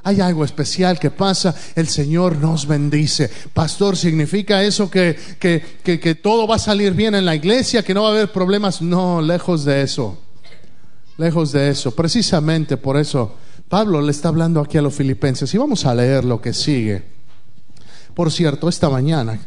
hay 0.06 0.22
algo 0.22 0.46
especial 0.46 1.00
que 1.00 1.10
pasa, 1.10 1.56
el 1.74 1.88
Señor 1.88 2.38
nos 2.38 2.68
bendice. 2.68 3.28
Pastor, 3.52 3.98
¿significa 3.98 4.62
eso 4.62 4.90
que, 4.90 5.18
que, 5.40 6.16
todo 6.22 6.48
va 6.48 6.58
a 6.58 6.60
salir 6.60 6.94
bien 6.94 7.16
en 7.16 7.26
la 7.26 7.34
iglesia, 7.34 7.84
que 7.84 7.96
no 7.96 8.04
va 8.04 8.10
a 8.10 8.12
haber 8.12 8.32
problemas? 8.32 8.84
No, 8.84 9.20
lejos 9.20 9.66
de 9.66 9.82
eso. 9.82 10.22
Lejos 11.18 11.52
de 11.52 11.70
eso. 11.70 11.96
Precisamente 11.96 12.78
por 12.78 12.98
eso 12.98 13.36
Pablo 13.68 14.00
le 14.00 14.12
está 14.12 14.28
hablando 14.28 14.62
aquí 14.62 14.78
a 14.78 14.84
los 14.84 14.94
filipenses 14.94 15.52
y 15.56 15.58
vamos 15.58 15.88
a 15.88 15.96
leer 15.96 16.24
lo 16.24 16.40
que 16.40 16.54
sigue. 16.54 17.04
Por 18.14 18.32
cierto, 18.32 18.70
esta 18.70 18.92
mañana 18.92 19.40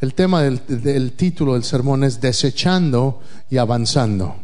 el 0.00 0.14
tema 0.14 0.42
del, 0.42 0.60
del 0.68 1.14
título 1.14 1.54
del 1.54 1.64
sermón 1.64 2.04
es 2.04 2.20
desechando 2.20 3.22
y 3.50 3.56
avanzando. 3.56 4.36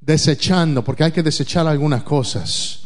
Desechando, 0.00 0.82
porque 0.82 1.04
hay 1.04 1.12
que 1.12 1.22
desechar 1.22 1.68
algunas 1.68 2.02
cosas 2.02 2.85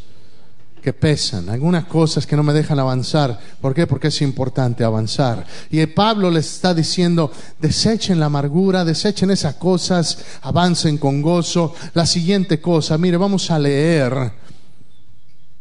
que 0.80 0.92
pesan, 0.92 1.49
algunas 1.49 1.84
cosas 1.84 2.26
que 2.26 2.37
no 2.37 2.42
me 2.42 2.52
dejan 2.52 2.78
avanzar. 2.78 3.38
¿Por 3.60 3.75
qué? 3.75 3.87
Porque 3.87 4.08
es 4.08 4.22
importante 4.22 4.84
avanzar. 4.84 5.46
Y 5.70 5.84
Pablo 5.87 6.30
les 6.30 6.50
está 6.52 6.75
diciendo, 6.75 7.30
desechen 7.60 8.18
la 8.18 8.26
amargura, 8.26 8.84
desechen 8.84 9.30
esas 9.30 9.54
cosas, 9.56 10.18
avancen 10.42 10.99
con 10.99 11.22
gozo. 11.22 11.75
La 11.94 12.06
siguiente 12.06 12.60
cosa, 12.60 12.99
mire, 12.99 13.16
vamos 13.16 13.50
a 13.50 13.58
leer 13.58 14.32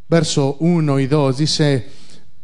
verso 0.09 0.57
1 0.59 0.99
y 0.99 1.07
2, 1.07 1.37
dice, 1.37 1.89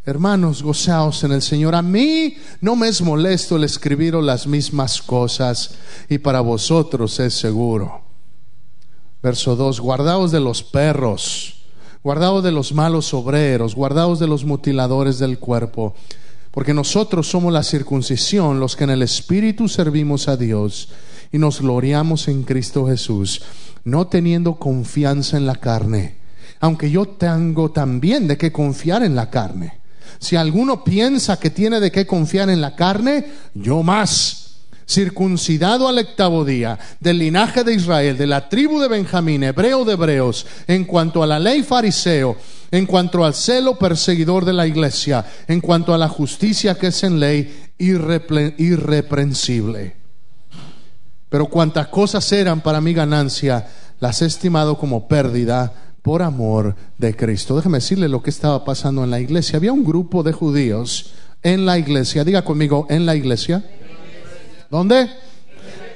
hermanos, 0.06 0.62
gozaos 0.62 1.24
en 1.24 1.32
el 1.32 1.42
Señor. 1.42 1.76
A 1.76 1.82
mí 1.82 2.38
no 2.62 2.76
me 2.76 2.88
es 2.88 3.02
molesto 3.02 3.56
el 3.56 3.64
escribiros 3.64 4.24
las 4.24 4.46
mismas 4.46 5.02
cosas 5.02 5.76
y 6.08 6.20
para 6.20 6.42
vosotros 6.42 7.20
es 7.20 7.34
seguro. 7.34 8.04
Verso 9.24 9.56
2, 9.56 9.80
guardaos 9.80 10.32
de 10.32 10.40
los 10.40 10.62
perros 10.62 11.55
guardaos 12.06 12.44
de 12.44 12.52
los 12.52 12.72
malos 12.72 13.16
obreros, 13.16 13.74
guardaos 13.74 14.20
de 14.20 14.28
los 14.28 14.46
mutiladores 14.46 15.18
del 15.18 15.40
cuerpo, 15.40 15.96
porque 16.52 16.72
nosotros 16.72 17.28
somos 17.28 17.52
la 17.52 17.64
circuncisión, 17.64 18.60
los 18.60 18.76
que 18.76 18.84
en 18.84 18.92
el 18.92 19.02
Espíritu 19.02 19.68
servimos 19.68 20.28
a 20.28 20.38
Dios 20.38 20.90
y 21.32 21.40
nos 21.40 21.62
gloriamos 21.62 22.28
en 22.28 22.44
Cristo 22.44 22.86
Jesús, 22.86 23.42
no 23.86 24.06
teniendo 24.06 24.58
confianza 24.58 25.36
en 25.36 25.48
la 25.48 25.56
carne, 25.56 26.18
aunque 26.60 26.92
yo 26.92 27.08
tengo 27.08 27.72
también 27.72 28.28
de 28.28 28.38
qué 28.38 28.52
confiar 28.52 29.02
en 29.02 29.16
la 29.16 29.32
carne. 29.32 29.80
Si 30.20 30.36
alguno 30.36 30.84
piensa 30.84 31.40
que 31.40 31.50
tiene 31.50 31.80
de 31.80 31.92
qué 31.92 32.06
confiar 32.06 32.52
en 32.52 32.62
la 32.62 32.76
carne, 32.76 33.26
yo 33.56 33.82
más 33.82 34.45
circuncidado 34.88 35.88
al 35.88 35.98
octavo 35.98 36.46
día, 36.46 36.78
del 37.00 37.18
linaje 37.20 37.64
de 37.64 37.74
Israel, 37.74 38.18
de 38.18 38.28
la 38.28 38.50
tribu 38.50 38.80
de 38.80 38.88
Benjamín, 38.88 39.44
hebreo 39.44 39.84
de 39.84 39.94
hebreos, 39.94 40.46
en 40.68 40.86
cuanto 40.86 41.24
a 41.24 41.28
la 41.28 41.40
ley 41.40 41.64
fariseo, 41.64 42.38
en 42.72 42.86
cuanto 42.86 43.26
al 43.26 43.34
celo 43.34 43.80
perseguidor 43.80 44.46
de 44.46 44.54
la 44.54 44.68
iglesia, 44.68 45.26
en 45.48 45.62
cuanto 45.62 45.94
a 45.94 45.98
la 45.98 46.08
justicia 46.08 46.76
que 46.76 46.88
es 46.88 47.04
en 47.04 47.20
ley 47.20 47.72
irreprensible. 47.78 49.96
Pero 51.30 51.48
cuantas 51.48 51.88
cosas 51.88 52.32
eran 52.32 52.62
para 52.62 52.80
mi 52.80 52.94
ganancia, 52.94 53.68
las 54.00 54.22
he 54.22 54.26
estimado 54.26 54.78
como 54.78 55.08
pérdida 55.08 55.74
por 56.02 56.22
amor 56.22 56.76
de 57.00 57.16
Cristo. 57.16 57.56
Déjame 57.56 57.80
decirle 57.80 58.08
lo 58.08 58.22
que 58.22 58.30
estaba 58.30 58.64
pasando 58.64 59.04
en 59.04 59.10
la 59.10 59.20
iglesia. 59.20 59.58
Había 59.58 59.74
un 59.74 59.84
grupo 59.84 60.22
de 60.22 60.34
judíos 60.34 61.14
en 61.42 61.66
la 61.66 61.80
iglesia, 61.80 62.24
diga 62.24 62.44
conmigo, 62.44 62.86
en 62.90 63.08
la 63.08 63.16
iglesia 63.16 63.64
¿Dónde? 64.70 65.10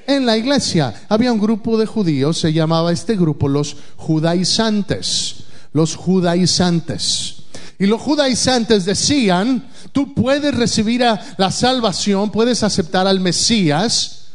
En 0.08 0.26
la 0.26 0.38
iglesia 0.38 0.94
había 1.08 1.32
un 1.32 1.40
grupo 1.40 1.78
de 1.78 1.86
judíos, 1.86 2.40
se 2.40 2.52
llamaba 2.52 2.92
este 2.92 3.16
grupo 3.16 3.48
los 3.48 3.78
judaizantes, 3.96 5.44
los 5.72 5.96
judaizantes. 5.96 7.44
Y 7.78 7.86
los 7.86 8.02
judaizantes 8.02 8.86
decían, 8.86 9.70
tú 9.92 10.14
puedes 10.14 10.56
recibir 10.56 11.02
la 11.02 11.52
salvación, 11.52 12.32
puedes 12.32 12.64
aceptar 12.64 13.06
al 13.08 13.20
Mesías, 13.20 14.30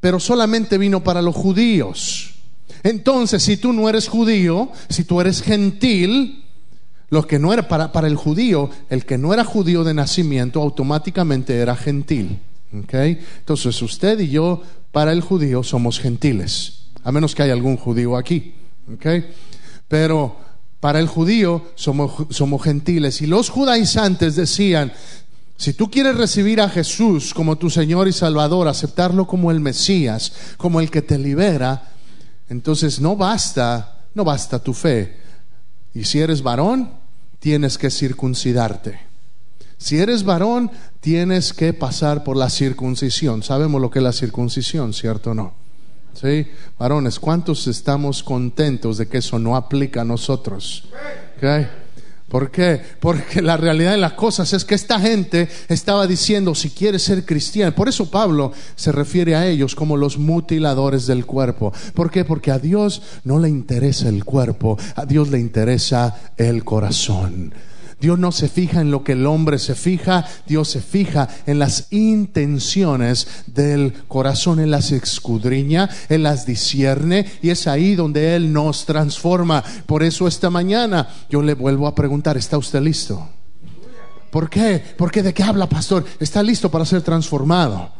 pero 0.00 0.20
solamente 0.20 0.78
vino 0.78 1.02
para 1.02 1.20
los 1.20 1.34
judíos. 1.34 2.34
Entonces, 2.84 3.42
si 3.42 3.56
tú 3.56 3.72
no 3.72 3.88
eres 3.88 4.08
judío, 4.08 4.70
si 4.88 5.04
tú 5.04 5.20
eres 5.20 5.42
gentil, 5.42 6.44
lo 7.10 7.26
que 7.26 7.38
no 7.38 7.52
era 7.52 7.66
para 7.66 8.06
el 8.06 8.16
judío, 8.16 8.70
el 8.88 9.04
que 9.04 9.18
no 9.18 9.34
era 9.34 9.44
judío 9.44 9.82
de 9.84 9.94
nacimiento, 9.94 10.62
automáticamente 10.62 11.56
era 11.56 11.74
gentil. 11.74 12.38
Entonces 12.74 13.80
usted 13.82 14.18
y 14.20 14.28
yo, 14.28 14.62
para 14.90 15.12
el 15.12 15.20
judío, 15.20 15.62
somos 15.62 16.00
gentiles, 16.00 16.86
a 17.02 17.12
menos 17.12 17.34
que 17.34 17.42
haya 17.42 17.52
algún 17.52 17.76
judío 17.76 18.16
aquí. 18.16 18.54
Pero 19.88 20.36
para 20.80 20.98
el 20.98 21.06
judío 21.06 21.66
somos, 21.76 22.26
somos 22.30 22.62
gentiles. 22.62 23.22
Y 23.22 23.26
los 23.26 23.48
judaizantes 23.48 24.36
decían, 24.36 24.92
si 25.56 25.72
tú 25.72 25.90
quieres 25.90 26.16
recibir 26.16 26.60
a 26.60 26.68
Jesús 26.68 27.32
como 27.32 27.56
tu 27.56 27.70
Señor 27.70 28.08
y 28.08 28.12
Salvador, 28.12 28.68
aceptarlo 28.68 29.26
como 29.26 29.50
el 29.50 29.60
Mesías, 29.60 30.32
como 30.56 30.80
el 30.80 30.90
que 30.90 31.02
te 31.02 31.18
libera, 31.18 31.90
entonces 32.48 33.00
no 33.00 33.16
basta, 33.16 34.04
no 34.14 34.24
basta 34.24 34.58
tu 34.58 34.74
fe. 34.74 35.16
Y 35.94 36.04
si 36.04 36.20
eres 36.20 36.42
varón, 36.42 36.90
tienes 37.38 37.78
que 37.78 37.90
circuncidarte. 37.90 39.00
Si 39.78 39.98
eres 39.98 40.24
varón, 40.24 40.70
tienes 41.04 41.52
que 41.52 41.74
pasar 41.74 42.24
por 42.24 42.34
la 42.34 42.48
circuncisión. 42.48 43.42
Sabemos 43.42 43.78
lo 43.78 43.90
que 43.90 43.98
es 43.98 44.02
la 44.02 44.14
circuncisión, 44.14 44.94
¿cierto 44.94 45.32
o 45.32 45.34
no? 45.34 45.52
¿Sí? 46.14 46.46
Varones, 46.78 47.20
¿cuántos 47.20 47.66
estamos 47.66 48.22
contentos 48.22 48.96
de 48.96 49.06
que 49.06 49.18
eso 49.18 49.38
no 49.38 49.54
aplica 49.54 50.00
a 50.00 50.04
nosotros? 50.04 50.88
¿Por 52.26 52.50
qué? 52.50 52.80
Porque 53.00 53.42
la 53.42 53.58
realidad 53.58 53.90
de 53.90 53.98
las 53.98 54.14
cosas 54.14 54.54
es 54.54 54.64
que 54.64 54.74
esta 54.74 54.98
gente 54.98 55.46
estaba 55.68 56.06
diciendo, 56.06 56.54
si 56.54 56.70
quieres 56.70 57.02
ser 57.02 57.26
cristiano, 57.26 57.74
por 57.74 57.90
eso 57.90 58.10
Pablo 58.10 58.52
se 58.74 58.90
refiere 58.90 59.36
a 59.36 59.46
ellos 59.46 59.74
como 59.74 59.98
los 59.98 60.16
mutiladores 60.16 61.06
del 61.06 61.26
cuerpo. 61.26 61.70
¿Por 61.92 62.10
qué? 62.10 62.24
Porque 62.24 62.50
a 62.50 62.58
Dios 62.58 63.02
no 63.24 63.38
le 63.38 63.50
interesa 63.50 64.08
el 64.08 64.24
cuerpo, 64.24 64.78
a 64.96 65.04
Dios 65.04 65.28
le 65.28 65.38
interesa 65.38 66.32
el 66.38 66.64
corazón. 66.64 67.52
Dios 68.04 68.18
no 68.18 68.32
se 68.32 68.50
fija 68.50 68.82
en 68.82 68.90
lo 68.90 69.02
que 69.02 69.12
el 69.12 69.24
hombre 69.24 69.58
se 69.58 69.74
fija, 69.74 70.26
Dios 70.46 70.68
se 70.68 70.82
fija 70.82 71.26
en 71.46 71.58
las 71.58 71.86
intenciones 71.90 73.26
del 73.46 73.94
corazón, 74.08 74.60
Él 74.60 74.72
las 74.72 74.92
escudriña, 74.92 75.88
Él 76.10 76.24
las 76.24 76.44
discierne 76.44 77.24
y 77.40 77.48
es 77.48 77.66
ahí 77.66 77.94
donde 77.94 78.36
Él 78.36 78.52
nos 78.52 78.84
transforma. 78.84 79.64
Por 79.86 80.02
eso 80.02 80.28
esta 80.28 80.50
mañana 80.50 81.08
yo 81.30 81.40
le 81.40 81.54
vuelvo 81.54 81.86
a 81.86 81.94
preguntar, 81.94 82.36
¿está 82.36 82.58
usted 82.58 82.82
listo? 82.82 83.26
¿Por 84.30 84.50
qué? 84.50 84.82
¿Por 84.98 85.10
qué 85.10 85.22
de 85.22 85.32
qué 85.32 85.42
habla, 85.42 85.66
pastor? 85.66 86.04
¿Está 86.20 86.42
listo 86.42 86.70
para 86.70 86.84
ser 86.84 87.00
transformado? 87.00 87.90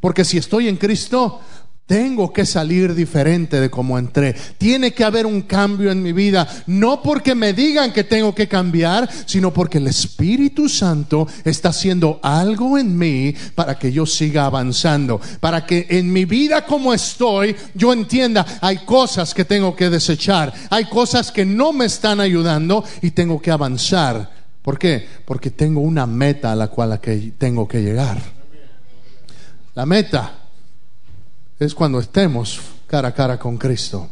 Porque 0.00 0.24
si 0.24 0.38
estoy 0.38 0.68
en 0.68 0.76
Cristo, 0.76 1.40
tengo 1.88 2.34
que 2.34 2.44
salir 2.44 2.94
diferente 2.94 3.58
de 3.60 3.70
como 3.70 3.98
entré. 3.98 4.36
Tiene 4.58 4.92
que 4.92 5.04
haber 5.04 5.24
un 5.24 5.40
cambio 5.40 5.90
en 5.90 6.02
mi 6.02 6.12
vida. 6.12 6.46
No 6.66 7.02
porque 7.02 7.34
me 7.34 7.54
digan 7.54 7.94
que 7.94 8.04
tengo 8.04 8.34
que 8.34 8.46
cambiar, 8.46 9.08
sino 9.24 9.54
porque 9.54 9.78
el 9.78 9.86
Espíritu 9.86 10.68
Santo 10.68 11.26
está 11.44 11.70
haciendo 11.70 12.20
algo 12.22 12.76
en 12.76 12.96
mí 12.96 13.34
para 13.54 13.78
que 13.78 13.90
yo 13.90 14.04
siga 14.04 14.44
avanzando. 14.44 15.18
Para 15.40 15.64
que 15.64 15.86
en 15.88 16.12
mi 16.12 16.26
vida 16.26 16.66
como 16.66 16.92
estoy, 16.92 17.56
yo 17.74 17.94
entienda, 17.94 18.44
hay 18.60 18.84
cosas 18.84 19.32
que 19.32 19.46
tengo 19.46 19.74
que 19.74 19.88
desechar. 19.88 20.52
Hay 20.68 20.84
cosas 20.84 21.32
que 21.32 21.46
no 21.46 21.72
me 21.72 21.86
están 21.86 22.20
ayudando 22.20 22.84
y 23.00 23.12
tengo 23.12 23.40
que 23.40 23.50
avanzar. 23.50 24.30
¿Por 24.60 24.78
qué? 24.78 25.08
Porque 25.24 25.50
tengo 25.50 25.80
una 25.80 26.06
meta 26.06 26.52
a 26.52 26.54
la 26.54 26.68
cual 26.68 27.00
tengo 27.38 27.66
que 27.66 27.80
llegar. 27.80 28.20
La 29.74 29.86
meta 29.86 30.37
es 31.58 31.74
cuando 31.74 31.98
estemos 31.98 32.60
cara 32.86 33.08
a 33.08 33.14
cara 33.14 33.38
con 33.38 33.56
Cristo. 33.56 34.08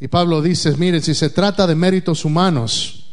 Y 0.00 0.08
Pablo 0.08 0.40
dice, 0.40 0.74
mire, 0.76 1.00
si 1.02 1.14
se 1.14 1.28
trata 1.30 1.66
de 1.66 1.74
méritos 1.74 2.24
humanos, 2.24 3.10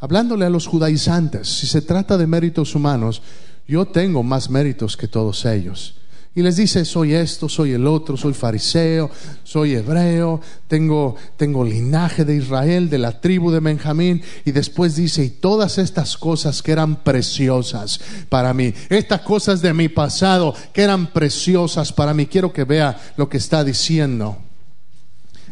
hablándole 0.00 0.46
a 0.46 0.50
los 0.50 0.66
judaizantes, 0.66 1.46
si 1.46 1.66
se 1.66 1.82
trata 1.82 2.16
de 2.16 2.26
méritos 2.26 2.74
humanos, 2.74 3.20
yo 3.68 3.86
tengo 3.86 4.22
más 4.22 4.48
méritos 4.48 4.96
que 4.96 5.08
todos 5.08 5.44
ellos. 5.44 5.94
Y 6.36 6.42
les 6.42 6.56
dice, 6.56 6.84
soy 6.84 7.14
esto, 7.14 7.48
soy 7.48 7.72
el 7.72 7.86
otro, 7.86 8.14
soy 8.14 8.34
fariseo, 8.34 9.10
soy 9.42 9.74
hebreo, 9.74 10.38
tengo, 10.68 11.16
tengo 11.38 11.64
linaje 11.64 12.26
de 12.26 12.36
Israel, 12.36 12.90
de 12.90 12.98
la 12.98 13.22
tribu 13.22 13.50
de 13.50 13.60
Benjamín. 13.60 14.20
Y 14.44 14.52
después 14.52 14.96
dice, 14.96 15.24
y 15.24 15.30
todas 15.30 15.78
estas 15.78 16.18
cosas 16.18 16.62
que 16.62 16.72
eran 16.72 16.96
preciosas 16.96 17.98
para 18.28 18.52
mí, 18.52 18.74
estas 18.90 19.22
cosas 19.22 19.62
de 19.62 19.72
mi 19.72 19.88
pasado 19.88 20.54
que 20.74 20.82
eran 20.82 21.06
preciosas 21.06 21.90
para 21.90 22.12
mí, 22.12 22.26
quiero 22.26 22.52
que 22.52 22.64
vea 22.64 23.00
lo 23.16 23.30
que 23.30 23.38
está 23.38 23.64
diciendo. 23.64 24.45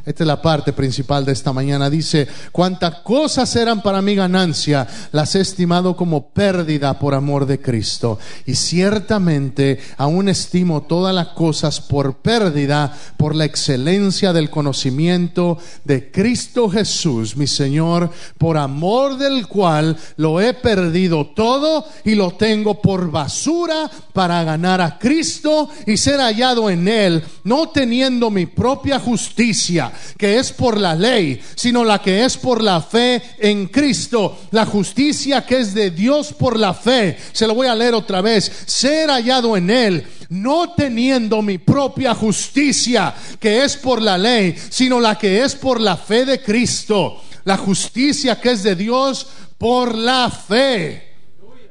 Esta 0.06 0.22
es 0.22 0.26
la 0.26 0.42
parte 0.42 0.74
principal 0.74 1.24
de 1.24 1.32
esta 1.32 1.54
mañana. 1.54 1.88
Dice, 1.88 2.28
cuantas 2.52 2.96
cosas 2.96 3.56
eran 3.56 3.80
para 3.80 4.02
mi 4.02 4.14
ganancia, 4.14 4.86
las 5.12 5.34
he 5.34 5.40
estimado 5.40 5.96
como 5.96 6.28
pérdida 6.28 6.98
por 6.98 7.14
amor 7.14 7.46
de 7.46 7.58
Cristo. 7.58 8.18
Y 8.44 8.54
ciertamente 8.54 9.78
aún 9.96 10.28
estimo 10.28 10.82
todas 10.82 11.14
las 11.14 11.28
cosas 11.28 11.80
por 11.80 12.18
pérdida 12.18 12.94
por 13.16 13.34
la 13.34 13.46
excelencia 13.46 14.34
del 14.34 14.50
conocimiento 14.50 15.56
de 15.84 16.10
Cristo 16.10 16.68
Jesús, 16.68 17.34
mi 17.34 17.46
Señor, 17.46 18.10
por 18.36 18.58
amor 18.58 19.16
del 19.16 19.46
cual 19.46 19.96
lo 20.18 20.38
he 20.38 20.52
perdido 20.52 21.28
todo 21.28 21.86
y 22.04 22.14
lo 22.14 22.32
tengo 22.32 22.82
por 22.82 23.10
basura 23.10 23.90
para 24.12 24.44
ganar 24.44 24.82
a 24.82 24.98
Cristo 24.98 25.70
y 25.86 25.96
ser 25.96 26.20
hallado 26.20 26.68
en 26.68 26.88
Él, 26.88 27.24
no 27.44 27.70
teniendo 27.70 28.30
mi 28.30 28.44
propia 28.44 29.00
justicia 29.00 29.93
que 30.16 30.38
es 30.38 30.52
por 30.52 30.78
la 30.78 30.94
ley, 30.94 31.40
sino 31.54 31.84
la 31.84 32.00
que 32.00 32.24
es 32.24 32.36
por 32.36 32.62
la 32.62 32.80
fe 32.80 33.22
en 33.38 33.66
Cristo. 33.66 34.38
La 34.50 34.66
justicia 34.66 35.44
que 35.44 35.60
es 35.60 35.74
de 35.74 35.90
Dios 35.90 36.32
por 36.32 36.58
la 36.58 36.74
fe. 36.74 37.16
Se 37.32 37.46
lo 37.46 37.54
voy 37.54 37.66
a 37.66 37.74
leer 37.74 37.94
otra 37.94 38.20
vez. 38.20 38.50
Ser 38.66 39.10
hallado 39.10 39.56
en 39.56 39.70
Él, 39.70 40.06
no 40.28 40.72
teniendo 40.72 41.42
mi 41.42 41.58
propia 41.58 42.14
justicia, 42.14 43.14
que 43.38 43.64
es 43.64 43.76
por 43.76 44.00
la 44.02 44.18
ley, 44.18 44.56
sino 44.70 45.00
la 45.00 45.18
que 45.18 45.42
es 45.42 45.54
por 45.54 45.80
la 45.80 45.96
fe 45.96 46.24
de 46.24 46.42
Cristo. 46.42 47.22
La 47.44 47.56
justicia 47.56 48.40
que 48.40 48.52
es 48.52 48.62
de 48.62 48.74
Dios 48.74 49.26
por 49.58 49.94
la 49.96 50.30
fe. 50.30 51.14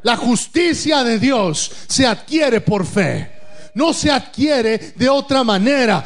La 0.03 0.17
justicia 0.17 1.03
de 1.03 1.17
Dios 1.17 1.71
se 1.87 2.05
adquiere 2.05 2.61
por 2.61 2.85
fe 2.85 3.32
no 3.75 3.93
se 3.93 4.11
adquiere 4.11 4.93
de 4.95 5.09
otra 5.09 5.43
manera. 5.43 6.03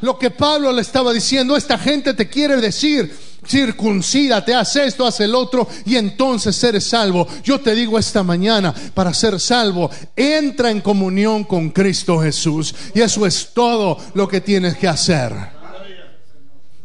lo 0.00 0.18
que 0.18 0.30
Pablo 0.30 0.72
le 0.72 0.82
estaba 0.82 1.12
diciendo, 1.12 1.56
esta 1.56 1.78
gente 1.78 2.14
te 2.14 2.28
quiere 2.28 2.56
decir, 2.56 3.14
circuncídate, 3.46 4.54
haz 4.54 4.76
esto, 4.76 5.06
haz 5.06 5.20
el 5.20 5.34
otro 5.34 5.68
y 5.84 5.96
entonces 5.96 6.62
eres 6.64 6.84
salvo. 6.84 7.26
Yo 7.42 7.60
te 7.60 7.74
digo 7.74 7.98
esta 7.98 8.22
mañana, 8.22 8.74
para 8.94 9.14
ser 9.14 9.38
salvo, 9.38 9.90
entra 10.16 10.70
en 10.70 10.80
comunión 10.80 11.44
con 11.44 11.70
Cristo 11.70 12.20
Jesús 12.20 12.74
y 12.94 13.00
eso 13.00 13.26
es 13.26 13.50
todo 13.52 13.98
lo 14.14 14.28
que 14.28 14.40
tienes 14.40 14.76
que 14.76 14.88
hacer. 14.88 15.32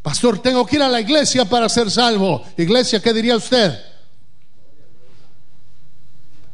Pastor, 0.02 0.40
tengo 0.40 0.66
que 0.66 0.78
ir 0.78 0.82
a 0.82 0.90
la 0.90 1.02
iglesia 1.02 1.46
para 1.46 1.68
ser 1.68 1.92
salvo. 1.92 2.44
Iglesia, 2.58 3.02
¿qué 3.02 3.14
diría 3.14 3.36
usted? 3.36 3.78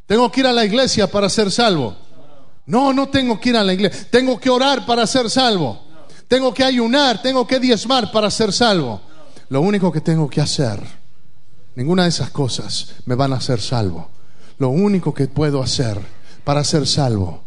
Tengo 0.07 0.31
que 0.31 0.41
ir 0.41 0.47
a 0.47 0.53
la 0.53 0.65
iglesia 0.65 1.07
para 1.07 1.29
ser 1.29 1.51
salvo. 1.51 2.04
No, 2.65 2.93
no 2.93 3.09
tengo 3.09 3.39
que 3.39 3.49
ir 3.49 3.57
a 3.57 3.63
la 3.63 3.73
iglesia. 3.73 4.07
Tengo 4.09 4.39
que 4.39 4.49
orar 4.49 4.85
para 4.85 5.05
ser 5.05 5.29
salvo. 5.29 5.81
Tengo 6.27 6.53
que 6.53 6.63
ayunar, 6.63 7.21
tengo 7.21 7.45
que 7.45 7.59
diezmar 7.59 8.11
para 8.11 8.31
ser 8.31 8.51
salvo. 8.51 9.01
Lo 9.49 9.61
único 9.61 9.91
que 9.91 10.01
tengo 10.01 10.27
que 10.27 10.41
hacer, 10.41 10.79
ninguna 11.75 12.03
de 12.03 12.09
esas 12.09 12.31
cosas 12.31 12.95
me 13.05 13.15
van 13.15 13.33
a 13.33 13.37
hacer 13.37 13.61
salvo. 13.61 14.09
Lo 14.57 14.69
único 14.69 15.13
que 15.13 15.27
puedo 15.27 15.61
hacer 15.61 15.99
para 16.43 16.63
ser 16.63 16.87
salvo 16.87 17.45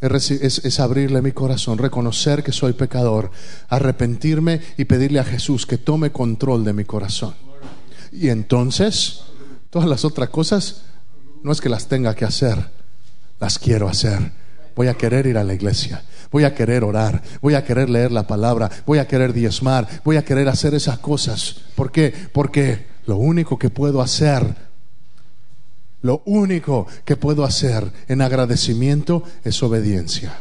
es, 0.00 0.80
abrirle 0.80 1.20
mi 1.20 1.32
corazón, 1.32 1.76
reconocer 1.76 2.42
que 2.42 2.52
soy 2.52 2.72
pecador, 2.72 3.30
arrepentirme 3.68 4.60
y 4.78 4.86
pedirle 4.86 5.20
a 5.20 5.24
Jesús 5.24 5.66
que 5.66 5.76
tome 5.76 6.10
control 6.10 6.64
de 6.64 6.72
mi 6.72 6.84
corazón. 6.84 7.34
Y 8.10 8.28
entonces, 8.28 9.20
todas 9.68 9.88
las 9.88 10.04
otras 10.04 10.30
cosas 10.30 10.82
no 11.42 11.52
es 11.52 11.60
que 11.60 11.68
las 11.68 11.86
tenga 11.86 12.14
que 12.14 12.24
hacer, 12.24 12.70
las 13.40 13.58
quiero 13.58 13.88
hacer. 13.88 14.32
Voy 14.76 14.86
a 14.86 14.94
querer 14.94 15.26
ir 15.26 15.36
a 15.36 15.44
la 15.44 15.54
iglesia, 15.54 16.02
voy 16.30 16.44
a 16.44 16.54
querer 16.54 16.84
orar, 16.84 17.22
voy 17.40 17.54
a 17.54 17.64
querer 17.64 17.90
leer 17.90 18.12
la 18.12 18.26
palabra, 18.26 18.70
voy 18.86 18.98
a 18.98 19.08
querer 19.08 19.32
diezmar, 19.32 19.88
voy 20.04 20.16
a 20.16 20.24
querer 20.24 20.48
hacer 20.48 20.74
esas 20.74 20.98
cosas. 20.98 21.56
¿Por 21.74 21.90
qué? 21.90 22.14
Porque 22.32 22.86
lo 23.06 23.16
único 23.16 23.58
que 23.58 23.70
puedo 23.70 24.00
hacer, 24.00 24.54
lo 26.02 26.22
único 26.24 26.86
que 27.04 27.16
puedo 27.16 27.44
hacer 27.44 27.90
en 28.08 28.22
agradecimiento 28.22 29.24
es 29.44 29.62
obediencia. 29.62 30.32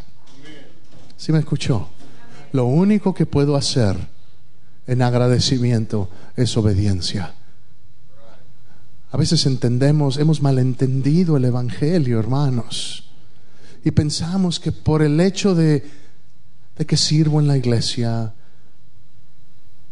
¿Sí 1.18 1.32
me 1.32 1.40
escuchó? 1.40 1.90
Lo 2.52 2.66
único 2.66 3.14
que 3.14 3.26
puedo 3.26 3.56
hacer 3.56 3.98
en 4.88 5.02
agradecimiento 5.02 6.10
es 6.36 6.56
obediencia. 6.56 7.34
A 9.12 9.18
veces 9.18 9.46
entendemos, 9.46 10.18
hemos 10.18 10.42
malentendido 10.42 11.38
el 11.38 11.46
Evangelio, 11.46 12.20
hermanos, 12.20 13.10
y 13.84 13.92
pensamos 13.92 14.60
que 14.60 14.72
por 14.72 15.02
el 15.02 15.20
hecho 15.20 15.56
de, 15.56 15.84
de 16.78 16.86
que 16.86 16.96
sirvo 16.96 17.40
en 17.40 17.48
la 17.48 17.58
iglesia, 17.58 18.34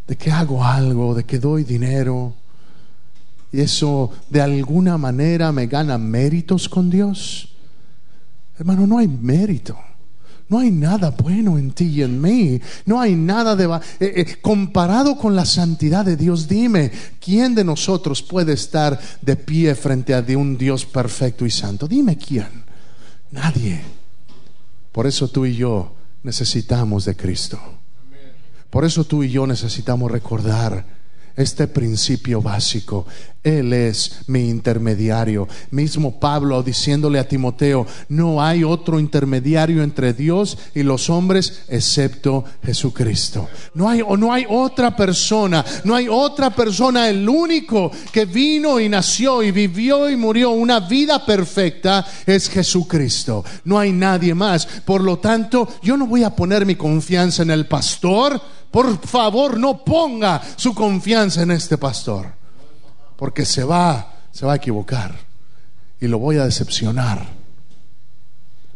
de 0.08 0.16
que 0.16 0.32
hago 0.32 0.64
algo, 0.64 1.16
de 1.16 1.24
que 1.24 1.40
doy 1.40 1.64
dinero, 1.64 2.36
y 3.52 3.62
eso 3.62 4.12
de 4.30 4.42
alguna 4.42 4.98
manera 4.98 5.52
me 5.52 5.68
gana 5.68 5.98
méritos 5.98 6.70
con 6.70 6.90
Dios. 6.90 7.56
Hermano, 8.60 8.86
no 8.86 8.98
hay 8.98 9.08
mérito. 9.08 9.78
No 10.50 10.60
hay 10.60 10.72
nada 10.72 11.10
bueno 11.10 11.58
en 11.58 11.72
ti 11.72 11.86
y 11.86 12.02
en 12.04 12.22
mí. 12.22 12.62
No 12.86 13.02
hay 13.02 13.16
nada 13.16 13.56
de... 13.56 13.66
Eh, 13.66 13.80
eh, 14.00 14.36
comparado 14.42 15.18
con 15.18 15.36
la 15.36 15.46
santidad 15.46 16.06
de 16.06 16.16
Dios, 16.16 16.48
dime, 16.48 16.92
¿quién 17.20 17.54
de 17.54 17.66
nosotros 17.66 18.24
puede 18.24 18.54
estar 18.54 18.98
de 19.22 19.36
pie 19.36 19.76
frente 19.76 20.14
a 20.14 20.24
un 20.38 20.58
Dios 20.58 20.86
perfecto 20.86 21.46
y 21.46 21.52
santo? 21.52 21.88
Dime 21.88 22.18
quién. 22.18 22.64
Nadie. 23.32 23.82
Por 24.94 25.06
eso 25.06 25.28
tú 25.28 25.46
y 25.46 25.56
yo 25.56 25.94
necesitamos 26.24 27.06
de 27.06 27.16
Cristo. 27.16 27.60
Por 28.70 28.86
eso 28.86 29.04
tú 29.04 29.24
y 29.24 29.30
yo 29.30 29.46
necesitamos 29.48 30.12
recordar 30.12 30.86
este 31.36 31.68
principio 31.68 32.42
básico. 32.42 33.06
Él 33.48 33.72
es 33.72 34.20
mi 34.28 34.50
intermediario. 34.50 35.48
Mismo 35.72 36.20
Pablo 36.20 36.62
diciéndole 36.62 37.18
a 37.18 37.28
Timoteo, 37.28 37.88
no 38.10 38.44
hay 38.44 38.66
otro 38.66 39.00
intermediario 39.00 39.84
entre 39.84 40.14
Dios 40.14 40.58
y 40.76 40.84
los 40.84 41.10
hombres 41.10 41.64
excepto 41.70 42.44
Jesucristo. 42.64 43.48
No 43.74 43.88
hay, 43.88 44.04
no 44.18 44.34
hay 44.34 44.46
otra 44.50 44.96
persona, 44.96 45.64
no 45.86 45.96
hay 45.96 46.08
otra 46.10 46.50
persona, 46.50 47.10
el 47.10 47.28
único 47.28 47.90
que 48.12 48.26
vino 48.26 48.82
y 48.82 48.90
nació 48.90 49.42
y 49.42 49.52
vivió 49.52 50.10
y 50.10 50.18
murió 50.18 50.52
una 50.52 50.82
vida 50.82 51.26
perfecta 51.26 52.06
es 52.26 52.50
Jesucristo. 52.50 53.46
No 53.64 53.80
hay 53.80 53.94
nadie 53.94 54.36
más. 54.36 54.66
Por 54.66 55.02
lo 55.02 55.20
tanto, 55.20 55.68
yo 55.82 55.96
no 55.96 56.06
voy 56.06 56.24
a 56.24 56.36
poner 56.36 56.66
mi 56.66 56.76
confianza 56.76 57.44
en 57.44 57.52
el 57.52 57.66
pastor, 57.66 58.42
por 58.72 59.00
favor, 59.08 59.58
no 59.58 59.84
ponga 59.84 60.42
su 60.56 60.74
confianza 60.74 61.42
en 61.42 61.52
este 61.52 61.78
pastor, 61.78 62.37
porque 63.18 63.44
se 63.46 63.64
va, 63.64 64.14
se 64.32 64.46
va 64.46 64.54
a 64.54 64.58
equivocar 64.58 65.14
y 66.00 66.08
lo 66.08 66.20
voy 66.20 66.38
a 66.38 66.46
decepcionar. 66.46 67.36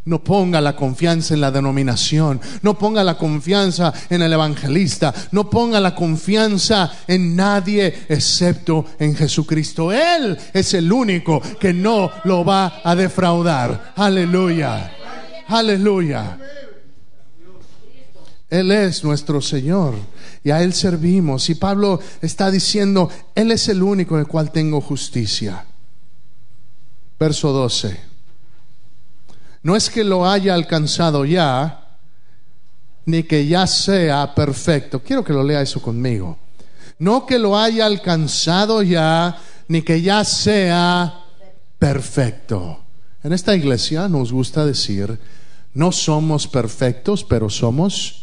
No 0.04 0.23
ponga 0.23 0.60
la 0.62 0.75
confianza 0.75 1.36
en 1.36 1.41
la 1.41 1.51
denominación, 1.51 2.41
no 2.63 2.77
ponga 2.77 3.04
la 3.04 3.19
confianza 3.19 3.93
en 4.10 4.23
el 4.23 4.34
evangelista, 4.34 5.13
no 5.32 5.47
ponga 5.47 5.80
la 5.80 5.93
confianza 5.93 6.91
en 7.08 7.36
nadie 7.36 8.06
excepto 8.10 8.86
en 8.97 9.15
Jesucristo. 9.15 9.91
Él 9.91 10.36
es 10.54 10.73
el 10.73 10.91
único 10.91 11.39
que 11.60 11.71
no 11.71 12.10
lo 12.23 12.43
va 12.43 12.82
a 12.84 12.95
defraudar. 12.95 13.93
Aleluya, 13.95 14.91
aleluya. 15.47 16.39
Él 18.51 18.69
es 18.69 19.05
nuestro 19.05 19.41
Señor 19.41 19.95
y 20.43 20.51
a 20.51 20.61
Él 20.61 20.73
servimos. 20.73 21.49
Y 21.49 21.55
Pablo 21.55 22.01
está 22.21 22.51
diciendo, 22.51 23.09
Él 23.33 23.49
es 23.49 23.69
el 23.69 23.81
único 23.81 24.15
en 24.15 24.19
el 24.21 24.27
cual 24.27 24.51
tengo 24.51 24.81
justicia. 24.81 25.65
Verso 27.17 27.53
12. 27.53 27.97
No 29.63 29.75
es 29.77 29.89
que 29.89 30.03
lo 30.03 30.27
haya 30.29 30.53
alcanzado 30.53 31.23
ya, 31.23 31.97
ni 33.05 33.23
que 33.23 33.47
ya 33.47 33.65
sea 33.67 34.35
perfecto. 34.35 35.01
Quiero 35.01 35.23
que 35.23 35.31
lo 35.31 35.45
lea 35.45 35.61
eso 35.61 35.81
conmigo. 35.81 36.37
No 36.99 37.25
que 37.25 37.39
lo 37.39 37.57
haya 37.57 37.85
alcanzado 37.85 38.83
ya, 38.83 39.39
ni 39.69 39.81
que 39.81 40.01
ya 40.01 40.25
sea 40.25 41.23
perfecto. 41.79 42.83
En 43.23 43.31
esta 43.31 43.55
iglesia 43.55 44.09
nos 44.09 44.33
gusta 44.33 44.65
decir, 44.65 45.17
no 45.73 45.93
somos 45.93 46.49
perfectos, 46.49 47.23
pero 47.23 47.49
somos 47.49 48.21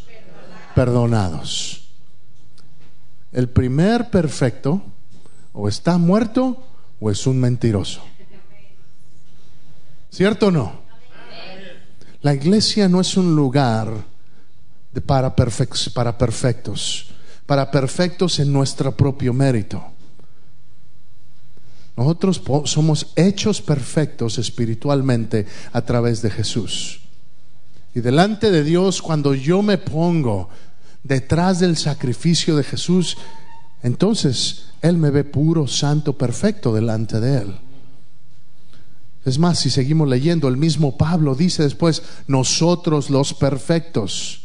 perdonados. 0.79 1.89
El 3.33 3.49
primer 3.49 4.11
perfecto 4.11 4.81
o 5.53 5.69
está 5.69 5.99
muerto 5.99 6.57
o 7.01 7.11
es 7.11 7.27
un 7.27 7.41
mentiroso. 7.41 8.01
¿Cierto 10.09 10.47
o 10.47 10.51
no? 10.53 10.81
La 12.23 12.33
iglesia 12.33 12.89
no 12.89 13.01
es 13.01 13.17
un 13.17 13.35
lugar 13.35 13.93
de 14.93 15.01
para, 15.01 15.35
para 15.35 16.17
perfectos, 16.17 17.11
para 17.45 17.71
perfectos 17.73 18.39
en 18.39 18.53
nuestro 18.53 18.97
propio 18.97 19.35
mérito. 19.35 19.85
Nosotros 21.97 22.41
somos 22.67 23.09
hechos 23.17 23.61
perfectos 23.61 24.39
espiritualmente 24.39 25.45
a 25.73 25.83
través 25.83 26.23
de 26.23 26.31
Jesús. 26.31 27.01
Y 27.95 28.01
delante 28.01 28.51
de 28.51 28.65
Dios, 28.65 29.03
cuando 29.03 29.35
yo 29.35 29.63
me 29.63 29.79
pongo 29.79 30.49
detrás 31.03 31.61
del 31.61 31.77
sacrificio 31.77 32.57
de 32.57 32.65
Jesús, 32.65 33.17
entonces 33.83 34.67
Él 34.83 34.99
me 34.99 35.11
ve 35.11 35.25
puro, 35.25 35.67
santo, 35.67 36.17
perfecto 36.17 36.73
delante 36.73 37.21
de 37.21 37.39
Él. 37.39 37.55
Es 39.25 39.39
más, 39.39 39.59
si 39.59 39.71
seguimos 39.71 40.09
leyendo, 40.09 40.49
el 40.49 40.57
mismo 40.57 40.97
Pablo 40.97 41.35
dice 41.35 41.63
después, 41.63 42.03
nosotros 42.27 43.11
los 43.11 43.35
perfectos. 43.35 44.45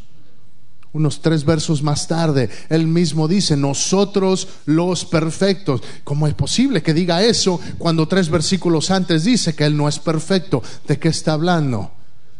Unos 0.91 1.21
tres 1.21 1.43
versos 1.43 1.81
más 1.81 2.07
tarde, 2.07 2.49
él 2.69 2.85
mismo 2.85 3.27
dice, 3.27 3.57
nosotros 3.57 4.47
los 4.65 5.05
perfectos. 5.05 5.81
¿Cómo 6.03 6.27
es 6.27 6.35
posible 6.35 6.83
que 6.83 6.93
diga 6.93 7.23
eso 7.23 7.59
cuando 7.79 8.07
tres 8.07 8.29
versículos 8.29 8.91
antes 8.91 9.23
dice 9.23 9.55
que 9.55 9.65
él 9.65 9.75
no 9.75 9.87
es 9.87 9.97
perfecto? 9.97 10.61
¿De 10.87 10.99
qué 10.99 11.07
está 11.07 11.33
hablando? 11.33 11.91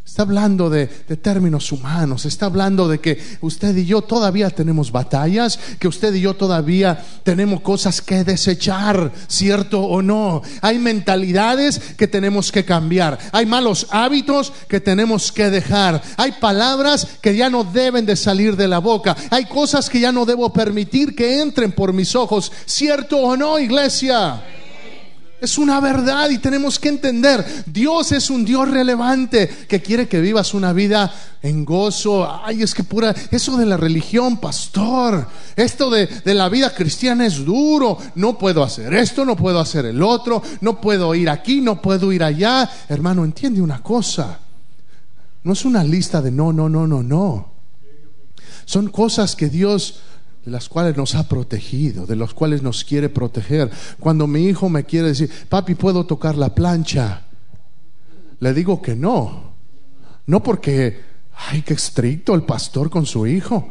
Está 0.05 0.23
hablando 0.23 0.69
de, 0.69 0.87
términos 0.87 1.71
humanos, 1.71 2.25
está 2.25 2.47
hablando 2.47 2.89
de 2.89 2.99
que 2.99 3.17
usted 3.39 3.75
y 3.77 3.85
yo 3.85 4.01
todavía 4.01 4.49
tenemos 4.49 4.91
batallas, 4.91 5.57
que 5.79 5.87
usted 5.87 6.13
y 6.13 6.21
yo 6.21 6.33
todavía 6.33 7.03
tenemos 7.23 7.61
cosas 7.61 8.01
que 8.01 8.25
desechar, 8.25 9.11
cierto 9.27 9.81
o 9.81 10.01
no. 10.01 10.41
Hay 10.61 10.77
mentalidades 10.77 11.79
que 11.97 12.09
tenemos 12.09 12.51
que 12.51 12.65
cambiar, 12.65 13.17
hay 13.31 13.45
malos 13.45 13.87
hábitos 13.91 14.51
que 14.67 14.81
tenemos 14.81 15.31
que 15.31 15.49
dejar, 15.49 16.01
hay 16.17 16.33
palabras 16.33 17.07
que 17.21 17.35
ya 17.35 17.49
no 17.49 17.63
deben 17.63 18.05
de 18.05 18.17
salir 18.17 18.57
de 18.57 18.67
la 18.67 18.79
boca, 18.79 19.15
hay 19.31 19.45
cosas 19.45 19.89
que 19.89 20.01
ya 20.01 20.11
no 20.11 20.25
debo 20.25 20.51
permitir 20.51 21.15
que 21.15 21.41
entren 21.41 21.71
por 21.71 21.93
mis 21.93 22.13
ojos, 22.13 22.51
cierto 22.65 23.19
o 23.19 23.37
no, 23.37 23.57
iglesia. 23.57 24.43
Es 25.43 25.57
una 25.57 25.81
verdad 25.81 26.29
y 26.29 26.37
tenemos 26.37 26.79
que 26.79 26.87
entender, 26.87 27.45
Dios 27.65 28.13
es 28.13 28.29
un 28.29 28.45
Dios 28.45 28.71
relevante 28.71 29.49
que 29.67 29.81
quiere 29.81 30.07
que 30.07 30.21
vivas 30.21 30.53
una 30.53 30.71
vida 30.71 31.13
en 31.41 31.65
gozo. 31.65 32.25
Ay, 32.45 32.61
es 32.61 32.73
que 32.73 32.85
pura, 32.85 33.13
eso 33.29 33.57
de 33.57 33.65
la 33.65 33.75
religión, 33.75 34.37
pastor, 34.37 35.27
esto 35.57 35.89
de, 35.89 36.07
de 36.07 36.33
la 36.33 36.47
vida 36.47 36.73
cristiana 36.73 37.25
es 37.25 37.43
duro. 37.43 37.97
No 38.15 38.37
puedo 38.37 38.63
hacer 38.63 38.93
esto, 38.93 39.25
no 39.25 39.35
puedo 39.35 39.59
hacer 39.59 39.85
el 39.85 40.01
otro, 40.01 40.41
no 40.61 40.79
puedo 40.79 41.13
ir 41.13 41.29
aquí, 41.29 41.59
no 41.59 41.81
puedo 41.81 42.13
ir 42.13 42.23
allá. 42.23 42.69
Hermano, 42.87 43.25
entiende 43.25 43.61
una 43.61 43.83
cosa. 43.83 44.39
No 45.43 45.51
es 45.51 45.65
una 45.65 45.83
lista 45.83 46.21
de 46.21 46.31
no, 46.31 46.53
no, 46.53 46.69
no, 46.69 46.87
no, 46.87 47.03
no. 47.03 47.51
Son 48.63 48.87
cosas 48.87 49.35
que 49.35 49.49
Dios 49.49 49.99
de 50.45 50.51
las 50.51 50.67
cuales 50.67 50.97
nos 50.97 51.15
ha 51.15 51.27
protegido, 51.27 52.05
de 52.05 52.15
los 52.15 52.33
cuales 52.33 52.61
nos 52.61 52.83
quiere 52.83 53.09
proteger. 53.09 53.71
Cuando 53.99 54.27
mi 54.27 54.45
hijo 54.45 54.69
me 54.69 54.83
quiere 54.83 55.09
decir, 55.09 55.31
papi, 55.47 55.75
¿puedo 55.75 56.05
tocar 56.05 56.35
la 56.35 56.53
plancha? 56.53 57.21
Le 58.39 58.53
digo 58.53 58.81
que 58.81 58.95
no. 58.95 59.53
No 60.25 60.43
porque, 60.43 61.01
ay, 61.49 61.61
qué 61.61 61.73
estricto 61.73 62.35
el 62.35 62.43
pastor 62.43 62.89
con 62.89 63.05
su 63.05 63.25
hijo. 63.25 63.69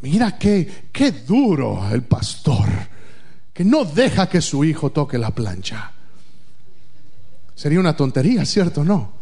Mira 0.00 0.38
qué, 0.38 0.88
qué 0.92 1.10
duro 1.10 1.88
el 1.90 2.02
pastor, 2.02 2.68
que 3.52 3.64
no 3.64 3.86
deja 3.86 4.28
que 4.28 4.42
su 4.42 4.62
hijo 4.62 4.90
toque 4.90 5.16
la 5.16 5.30
plancha. 5.30 5.90
Sería 7.54 7.80
una 7.80 7.96
tontería, 7.96 8.44
¿cierto? 8.44 8.84
No. 8.84 9.12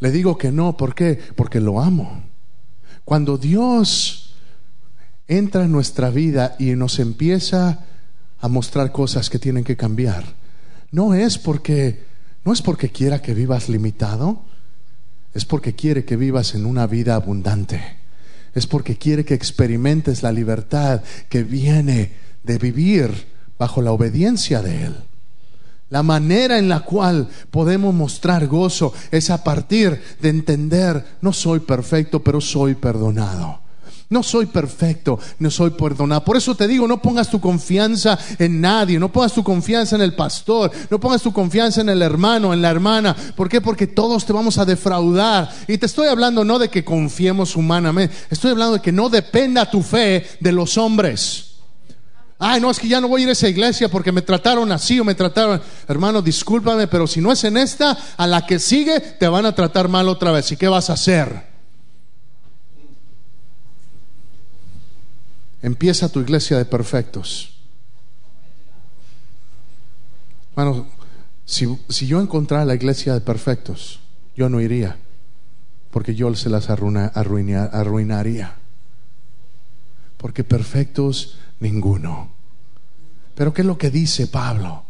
Le 0.00 0.10
digo 0.10 0.36
que 0.36 0.52
no, 0.52 0.76
¿por 0.76 0.94
qué? 0.94 1.18
Porque 1.34 1.60
lo 1.60 1.80
amo. 1.80 2.24
Cuando 3.04 3.38
Dios 3.38 4.19
entra 5.30 5.64
en 5.64 5.72
nuestra 5.72 6.10
vida 6.10 6.56
y 6.58 6.74
nos 6.74 6.98
empieza 6.98 7.86
a 8.40 8.48
mostrar 8.48 8.90
cosas 8.90 9.30
que 9.30 9.38
tienen 9.38 9.62
que 9.62 9.76
cambiar. 9.76 10.24
No 10.90 11.14
es 11.14 11.38
porque 11.38 12.04
no 12.44 12.52
es 12.52 12.62
porque 12.62 12.90
quiera 12.90 13.22
que 13.22 13.32
vivas 13.32 13.68
limitado, 13.68 14.42
es 15.32 15.44
porque 15.44 15.74
quiere 15.74 16.04
que 16.04 16.16
vivas 16.16 16.54
en 16.54 16.66
una 16.66 16.86
vida 16.86 17.14
abundante. 17.14 17.80
Es 18.54 18.66
porque 18.66 18.96
quiere 18.96 19.24
que 19.24 19.34
experimentes 19.34 20.24
la 20.24 20.32
libertad 20.32 21.02
que 21.28 21.44
viene 21.44 22.12
de 22.42 22.58
vivir 22.58 23.28
bajo 23.56 23.82
la 23.82 23.92
obediencia 23.92 24.62
de 24.62 24.86
Él. 24.86 24.96
La 25.90 26.02
manera 26.02 26.58
en 26.58 26.68
la 26.68 26.80
cual 26.80 27.28
podemos 27.52 27.94
mostrar 27.94 28.48
gozo 28.48 28.92
es 29.12 29.30
a 29.30 29.44
partir 29.44 30.00
de 30.20 30.28
entender, 30.28 31.04
no 31.20 31.32
soy 31.32 31.60
perfecto, 31.60 32.24
pero 32.24 32.40
soy 32.40 32.74
perdonado. 32.74 33.59
No 34.10 34.24
soy 34.24 34.46
perfecto, 34.46 35.20
no 35.38 35.52
soy 35.52 35.70
perdonado. 35.70 36.24
Por 36.24 36.36
eso 36.36 36.56
te 36.56 36.66
digo, 36.66 36.88
no 36.88 37.00
pongas 37.00 37.30
tu 37.30 37.40
confianza 37.40 38.18
en 38.40 38.60
nadie, 38.60 38.98
no 38.98 39.12
pongas 39.12 39.32
tu 39.32 39.44
confianza 39.44 39.94
en 39.94 40.02
el 40.02 40.14
pastor, 40.14 40.72
no 40.90 40.98
pongas 40.98 41.22
tu 41.22 41.32
confianza 41.32 41.80
en 41.80 41.90
el 41.90 42.02
hermano, 42.02 42.52
en 42.52 42.60
la 42.60 42.70
hermana. 42.70 43.14
¿Por 43.36 43.48
qué? 43.48 43.60
Porque 43.60 43.86
todos 43.86 44.26
te 44.26 44.32
vamos 44.32 44.58
a 44.58 44.64
defraudar. 44.64 45.48
Y 45.68 45.78
te 45.78 45.86
estoy 45.86 46.08
hablando 46.08 46.44
no 46.44 46.58
de 46.58 46.68
que 46.68 46.84
confiemos 46.84 47.54
humanamente, 47.54 48.12
estoy 48.30 48.50
hablando 48.50 48.74
de 48.74 48.82
que 48.82 48.90
no 48.90 49.10
dependa 49.10 49.70
tu 49.70 49.80
fe 49.80 50.26
de 50.40 50.50
los 50.50 50.76
hombres. 50.76 51.46
Ay, 52.36 52.60
no, 52.60 52.68
es 52.68 52.80
que 52.80 52.88
ya 52.88 53.00
no 53.00 53.06
voy 53.06 53.20
a 53.20 53.24
ir 53.24 53.28
a 53.28 53.32
esa 53.32 53.48
iglesia 53.48 53.88
porque 53.88 54.10
me 54.10 54.22
trataron 54.22 54.72
así 54.72 54.98
o 54.98 55.04
me 55.04 55.14
trataron. 55.14 55.62
Hermano, 55.86 56.20
discúlpame, 56.20 56.88
pero 56.88 57.06
si 57.06 57.20
no 57.20 57.30
es 57.30 57.44
en 57.44 57.56
esta, 57.56 57.96
a 58.16 58.26
la 58.26 58.44
que 58.44 58.58
sigue 58.58 58.98
te 58.98 59.28
van 59.28 59.46
a 59.46 59.54
tratar 59.54 59.86
mal 59.86 60.08
otra 60.08 60.32
vez. 60.32 60.50
¿Y 60.50 60.56
qué 60.56 60.66
vas 60.66 60.90
a 60.90 60.94
hacer? 60.94 61.49
Empieza 65.62 66.08
tu 66.08 66.20
iglesia 66.20 66.56
de 66.58 66.64
perfectos. 66.64 67.56
Bueno, 70.54 70.86
si, 71.44 71.66
yo 72.06 72.20
encontrara 72.20 72.64
la 72.64 72.74
iglesia 72.74 73.14
de 73.14 73.20
perfectos, 73.20 74.00
yo 74.36 74.48
no 74.48 74.60
iría, 74.60 74.96
porque 75.90 76.14
yo 76.14 76.34
se 76.34 76.48
las 76.48 76.70
arruinaría. 76.70 78.54
Porque 80.16 80.44
perfectos 80.44 81.38
ninguno. 81.60 82.30
Pero 83.34 83.52
¿qué 83.54 83.62
es 83.62 83.66
lo 83.66 83.78
que 83.78 83.90
dice 83.90 84.26
Pablo? 84.26 84.84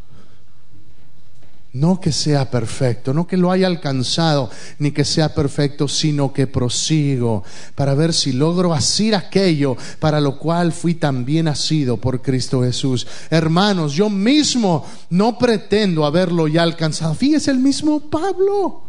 No 1.73 2.01
que 2.01 2.11
sea 2.11 2.51
perfecto, 2.51 3.15
no 3.15 3.29
que 3.29 3.37
lo 3.37 3.53
haya 3.53 3.69
alcanzado, 3.69 4.51
ni 4.81 4.91
que 4.91 5.05
sea 5.05 5.33
perfecto, 5.33 5.87
sino 5.87 6.33
que 6.33 6.49
prosigo 6.49 7.45
para 7.77 7.95
ver 7.95 8.13
si 8.13 8.33
logro 8.33 8.75
hacer 8.75 9.15
aquello 9.15 9.77
para 10.01 10.21
lo 10.21 10.37
cual 10.37 10.73
fui 10.73 10.95
también 10.95 11.45
nacido 11.45 11.97
por 11.97 12.23
Cristo 12.23 12.63
Jesús. 12.63 13.07
Hermanos, 13.31 13.93
yo 13.93 14.11
mismo 14.11 14.85
no 15.11 15.39
pretendo 15.39 16.05
haberlo 16.05 16.49
ya 16.49 16.65
alcanzado. 16.65 17.15
Fíjese 17.15 17.53
el 17.53 17.61
mismo 17.61 18.01
Pablo, 18.11 18.83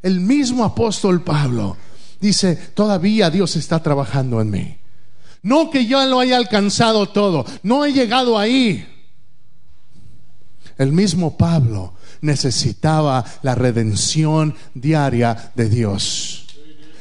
el 0.00 0.20
mismo 0.20 0.64
apóstol 0.64 1.22
Pablo. 1.22 1.76
Dice, 2.20 2.54
todavía 2.54 3.30
Dios 3.30 3.56
está 3.56 3.82
trabajando 3.82 4.40
en 4.40 4.50
mí. 4.50 4.76
No 5.42 5.70
que 5.70 5.86
yo 5.86 6.04
lo 6.06 6.20
haya 6.20 6.36
alcanzado 6.36 7.08
todo, 7.08 7.44
no 7.64 7.84
he 7.84 7.92
llegado 7.92 8.38
ahí. 8.38 8.86
El 10.78 10.92
mismo 10.92 11.36
Pablo 11.36 11.94
necesitaba 12.20 13.24
la 13.42 13.54
redención 13.54 14.54
diaria 14.74 15.52
de 15.54 15.68
Dios. 15.68 16.46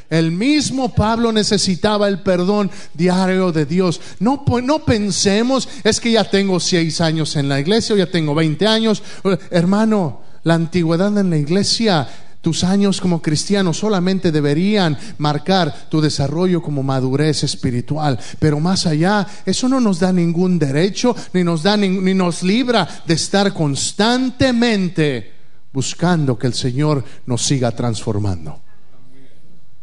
El 0.10 0.32
mismo 0.32 0.94
Pablo 0.94 1.32
necesitaba 1.32 2.08
el 2.08 2.20
perdón 2.20 2.70
diario 2.94 3.52
de 3.52 3.66
Dios. 3.66 4.00
No, 4.20 4.46
no 4.64 4.86
pensemos, 4.86 5.68
es 5.84 6.00
que 6.00 6.12
ya 6.12 6.24
tengo 6.24 6.60
seis 6.60 7.02
años 7.02 7.36
en 7.36 7.50
la 7.50 7.60
iglesia 7.60 7.96
o 7.96 7.98
ya 7.98 8.10
tengo 8.10 8.36
20 8.36 8.68
años. 8.68 9.02
Hermano, 9.50 10.22
la 10.44 10.54
antigüedad 10.54 11.18
en 11.18 11.32
la 11.32 11.38
iglesia 11.38 12.08
tus 12.46 12.64
años 12.64 13.02
como 13.02 13.24
cristiano 13.24 13.74
solamente 13.74 14.32
deberían 14.32 14.96
marcar 15.18 15.90
tu 15.90 16.00
desarrollo 16.00 16.62
como 16.62 16.84
madurez 16.84 17.44
espiritual, 17.44 18.20
pero 18.38 18.60
más 18.60 18.86
allá, 18.86 19.26
eso 19.48 19.68
no 19.68 19.80
nos 19.82 20.00
da 20.00 20.14
ningún 20.14 20.60
derecho 20.60 21.16
ni 21.34 21.44
nos 21.44 21.64
da 21.64 21.76
ni, 21.76 21.90
nos 22.14 22.44
libra 22.44 22.88
de 23.08 23.16
estar 23.16 23.52
constantemente 23.52 25.34
buscando 25.74 26.38
que 26.38 26.46
el 26.46 26.54
Señor 26.54 27.04
nos 27.26 27.42
siga 27.42 27.72
transformando. 27.72 28.62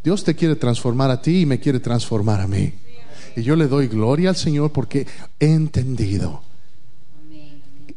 Dios 0.04 0.22
te 0.22 0.36
quiere 0.36 0.54
transformar 0.54 1.10
a 1.10 1.20
ti 1.20 1.40
y 1.40 1.46
me 1.46 1.58
quiere 1.58 1.80
transformar 1.80 2.42
a 2.42 2.46
mí. 2.46 2.72
Y 3.34 3.42
yo 3.42 3.56
le 3.56 3.66
doy 3.66 3.88
gloria 3.88 4.28
al 4.28 4.36
Señor 4.36 4.70
porque 4.70 5.04
he 5.40 5.52
entendido, 5.52 6.42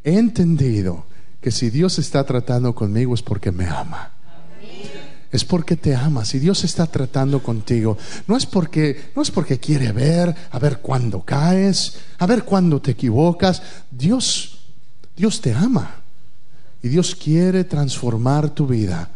he 0.04 0.18
entendido 0.18 1.06
que 1.40 1.52
si 1.52 1.70
Dios 1.70 2.00
está 2.00 2.24
tratando 2.24 2.74
conmigo 2.74 3.14
es 3.14 3.22
porque 3.22 3.52
me 3.52 3.68
ama. 3.68 4.15
Es 5.32 5.44
porque 5.44 5.76
te 5.76 5.96
ama. 5.96 6.26
Si 6.26 6.40
Dios 6.40 6.64
está 6.64 6.86
tratando 6.88 7.42
contigo, 7.42 7.98
no 8.28 8.38
es 8.38 8.46
porque 8.46 9.12
no 9.16 9.22
es 9.22 9.32
porque 9.32 9.60
quiere 9.60 9.92
ver, 9.92 10.34
a 10.52 10.60
ver 10.60 10.80
cuándo 10.80 11.22
caes, 11.22 11.98
a 12.18 12.26
ver 12.26 12.44
cuándo 12.44 12.82
te 12.82 12.92
equivocas. 12.92 13.62
Dios 13.92 14.56
Dios 15.16 15.42
te 15.42 15.54
ama. 15.54 15.96
Y 16.84 16.90
Dios 16.90 17.16
quiere 17.16 17.64
transformar 17.64 18.50
tu 18.50 18.68
vida 18.68 19.10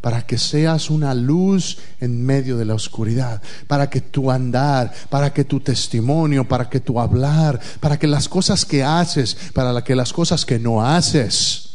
para 0.00 0.22
que 0.22 0.38
seas 0.38 0.88
una 0.88 1.12
luz 1.12 1.78
en 2.00 2.24
medio 2.24 2.56
de 2.56 2.64
la 2.64 2.74
oscuridad, 2.74 3.42
para 3.66 3.90
que 3.90 4.00
tu 4.00 4.30
andar, 4.30 4.92
para 5.10 5.32
que 5.32 5.44
tu 5.44 5.60
testimonio, 5.60 6.48
para 6.48 6.70
que 6.70 6.80
tu 6.80 6.98
hablar, 6.98 7.60
para 7.80 7.98
que 7.98 8.06
las 8.06 8.28
cosas 8.28 8.64
que 8.64 8.82
haces, 8.82 9.36
para 9.52 9.84
que 9.84 9.94
las 9.94 10.12
cosas 10.12 10.46
que 10.46 10.58
no 10.58 10.82
haces, 10.82 11.70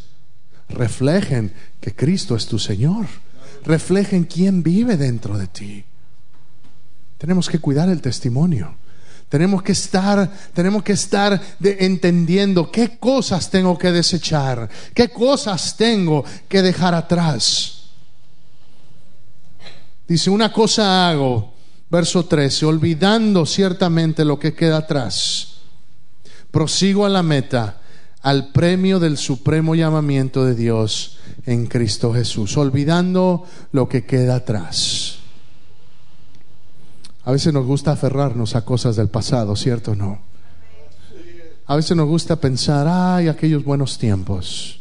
reflejen 0.69 1.53
que 1.79 1.93
Cristo 1.93 2.35
es 2.35 2.47
tu 2.47 2.57
Señor, 2.57 3.05
reflejen 3.65 4.23
quién 4.23 4.63
vive 4.63 4.97
dentro 4.97 5.37
de 5.37 5.47
ti. 5.47 5.83
Tenemos 7.17 7.49
que 7.49 7.59
cuidar 7.59 7.89
el 7.89 8.01
testimonio. 8.01 8.75
Tenemos 9.29 9.63
que 9.63 9.71
estar, 9.71 10.31
tenemos 10.53 10.83
que 10.83 10.93
estar 10.93 11.41
entendiendo 11.59 12.71
qué 12.71 12.99
cosas 12.99 13.49
tengo 13.49 13.77
que 13.77 13.91
desechar, 13.91 14.69
qué 14.93 15.09
cosas 15.09 15.75
tengo 15.75 16.23
que 16.47 16.61
dejar 16.61 16.93
atrás. 16.93 17.89
Dice, 20.07 20.29
una 20.29 20.53
cosa 20.53 21.09
hago, 21.09 21.53
verso 21.89 22.25
13, 22.25 22.67
olvidando 22.67 23.47
ciertamente 23.47 24.23
lo 24.23 24.37
que 24.37 24.53
queda 24.53 24.77
atrás, 24.77 25.55
prosigo 26.51 27.05
a 27.05 27.09
la 27.09 27.23
meta, 27.23 27.81
al 28.21 28.51
premio 28.51 28.99
del 28.99 29.17
supremo 29.17 29.73
llamamiento 29.73 30.45
de 30.45 30.53
Dios 30.53 31.17
en 31.45 31.67
Cristo 31.67 32.13
Jesús, 32.13 32.57
olvidando 32.57 33.45
lo 33.71 33.87
que 33.87 34.05
queda 34.05 34.35
atrás. 34.35 35.19
A 37.23 37.31
veces 37.31 37.53
nos 37.53 37.65
gusta 37.65 37.91
aferrarnos 37.91 38.55
a 38.55 38.63
cosas 38.63 38.95
del 38.95 39.09
pasado, 39.09 39.55
¿cierto 39.55 39.91
o 39.91 39.95
no? 39.95 40.19
A 41.67 41.75
veces 41.75 41.97
nos 41.97 42.07
gusta 42.07 42.35
pensar, 42.35 42.87
ay, 42.87 43.27
aquellos 43.27 43.63
buenos 43.63 43.97
tiempos. 43.97 44.79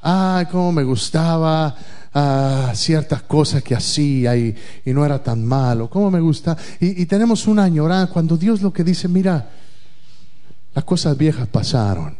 Ay, 0.00 0.46
cómo 0.46 0.72
me 0.72 0.82
gustaba 0.82 1.74
ah, 2.14 2.72
ciertas 2.74 3.22
cosas 3.22 3.62
que 3.62 3.74
hacía 3.74 4.34
y, 4.36 4.56
no 4.86 5.04
era 5.04 5.22
tan 5.22 5.44
malo. 5.44 5.90
Cómo 5.90 6.10
me 6.10 6.20
gusta. 6.20 6.56
Y, 6.80 7.04
tenemos 7.04 7.46
una 7.46 7.64
añoranza 7.64 8.12
cuando 8.12 8.38
Dios 8.38 8.62
lo 8.62 8.72
que 8.72 8.82
dice, 8.82 9.08
mira, 9.08 9.50
las 10.74 10.84
cosas 10.84 11.16
viejas 11.18 11.48
pasaron. 11.48 12.16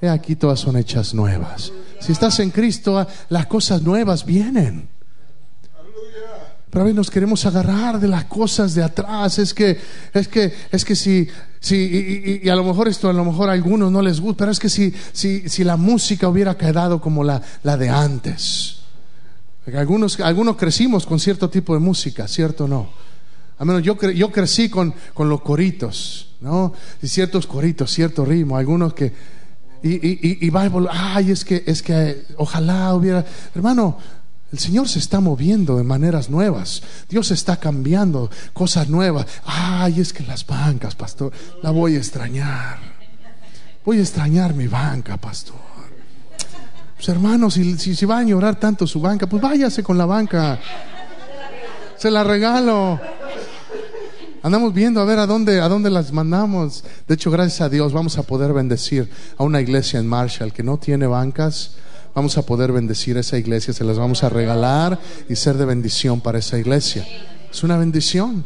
He 0.00 0.08
aquí 0.08 0.36
todas 0.36 0.58
son 0.58 0.78
hechas 0.78 1.12
nuevas. 1.12 1.70
Si 2.02 2.12
estás 2.12 2.40
en 2.40 2.50
Cristo, 2.50 3.06
las 3.28 3.46
cosas 3.46 3.82
nuevas 3.82 4.24
vienen. 4.24 4.88
Pero 6.68 6.80
a 6.80 6.84
veces 6.84 6.96
nos 6.96 7.10
queremos 7.10 7.44
agarrar 7.44 8.00
de 8.00 8.08
las 8.08 8.24
cosas 8.24 8.74
de 8.74 8.82
atrás. 8.82 9.38
Es 9.38 9.52
que, 9.52 9.78
es 10.14 10.26
que, 10.26 10.52
es 10.70 10.84
que 10.84 10.96
si, 10.96 11.28
si 11.60 12.40
y, 12.42 12.48
a 12.48 12.56
lo 12.56 12.64
mejor 12.64 12.88
esto 12.88 13.10
a 13.10 13.12
lo 13.12 13.24
mejor 13.24 13.50
a 13.50 13.52
algunos 13.52 13.92
no 13.92 14.00
les 14.00 14.20
gusta, 14.20 14.38
pero 14.38 14.52
es 14.52 14.58
que 14.58 14.70
si, 14.70 14.92
si, 15.12 15.48
si 15.48 15.64
la 15.64 15.76
música 15.76 16.28
hubiera 16.28 16.56
quedado 16.56 17.00
como 17.00 17.24
la, 17.24 17.42
la 17.62 17.76
de 17.76 17.90
antes. 17.90 18.78
Algunos, 19.66 20.18
algunos 20.20 20.56
crecimos 20.56 21.06
con 21.06 21.20
cierto 21.20 21.50
tipo 21.50 21.74
de 21.74 21.80
música, 21.80 22.26
¿cierto 22.26 22.64
o 22.64 22.68
no? 22.68 22.90
A 23.58 23.64
menos 23.64 23.82
yo, 23.82 23.96
yo 24.10 24.32
crecí 24.32 24.68
con, 24.68 24.92
con 25.14 25.28
los 25.28 25.42
coritos, 25.42 26.30
¿no? 26.40 26.72
Y 27.00 27.06
ciertos 27.06 27.46
coritos, 27.46 27.92
cierto 27.92 28.24
ritmo, 28.24 28.56
algunos 28.56 28.92
que... 28.94 29.41
Y, 29.82 29.94
y, 29.94 30.18
y, 30.22 30.46
y 30.46 30.50
Bible, 30.50 30.88
ay, 30.90 31.30
es 31.30 31.44
que, 31.44 31.64
es 31.66 31.82
que 31.82 32.24
ojalá 32.36 32.94
hubiera... 32.94 33.24
Hermano, 33.54 33.98
el 34.52 34.58
Señor 34.58 34.86
se 34.86 34.98
está 34.98 35.20
moviendo 35.20 35.78
de 35.78 35.82
maneras 35.82 36.28
nuevas. 36.28 36.82
Dios 37.08 37.30
está 37.30 37.56
cambiando 37.56 38.30
cosas 38.52 38.88
nuevas. 38.88 39.26
Ay, 39.46 40.00
es 40.00 40.12
que 40.12 40.22
las 40.24 40.46
bancas, 40.46 40.94
pastor, 40.94 41.32
la 41.62 41.70
voy 41.70 41.96
a 41.96 41.98
extrañar. 41.98 42.78
Voy 43.84 43.98
a 43.98 44.02
extrañar 44.02 44.52
mi 44.52 44.68
banca, 44.68 45.16
pastor. 45.16 45.56
Pues 46.94 47.08
hermanos, 47.08 47.54
si, 47.54 47.76
si, 47.78 48.06
va 48.06 48.18
a 48.18 48.22
llorar 48.22 48.56
tanto 48.56 48.86
su 48.86 49.00
banca, 49.00 49.26
pues 49.26 49.42
váyase 49.42 49.82
con 49.82 49.96
la 49.96 50.04
banca. 50.04 50.60
Se 51.96 52.10
la 52.10 52.22
regalo. 52.22 53.00
Andamos 54.42 54.74
viendo 54.74 55.00
a 55.00 55.04
ver 55.04 55.18
a 55.18 55.26
dónde, 55.26 55.60
a 55.60 55.68
dónde 55.68 55.90
las 55.90 56.12
mandamos. 56.12 56.84
De 57.06 57.14
hecho, 57.14 57.30
gracias 57.30 57.60
a 57.60 57.68
Dios 57.68 57.92
vamos 57.92 58.18
a 58.18 58.24
poder 58.24 58.52
bendecir 58.52 59.08
a 59.38 59.44
una 59.44 59.60
iglesia 59.60 60.00
en 60.00 60.06
Marshall 60.06 60.52
que 60.52 60.62
no 60.62 60.78
tiene 60.78 61.06
bancas 61.06 61.76
vamos 62.14 62.36
a 62.38 62.42
poder 62.42 62.72
bendecir 62.72 63.16
esa 63.16 63.38
iglesia, 63.38 63.72
se 63.72 63.84
las 63.84 63.98
vamos 63.98 64.22
a 64.22 64.28
regalar 64.28 64.98
y 65.28 65.36
ser 65.36 65.56
de 65.56 65.64
bendición 65.64 66.20
para 66.20 66.38
esa 66.38 66.58
iglesia. 66.58 67.06
Es 67.50 67.62
una 67.62 67.76
bendición. 67.76 68.44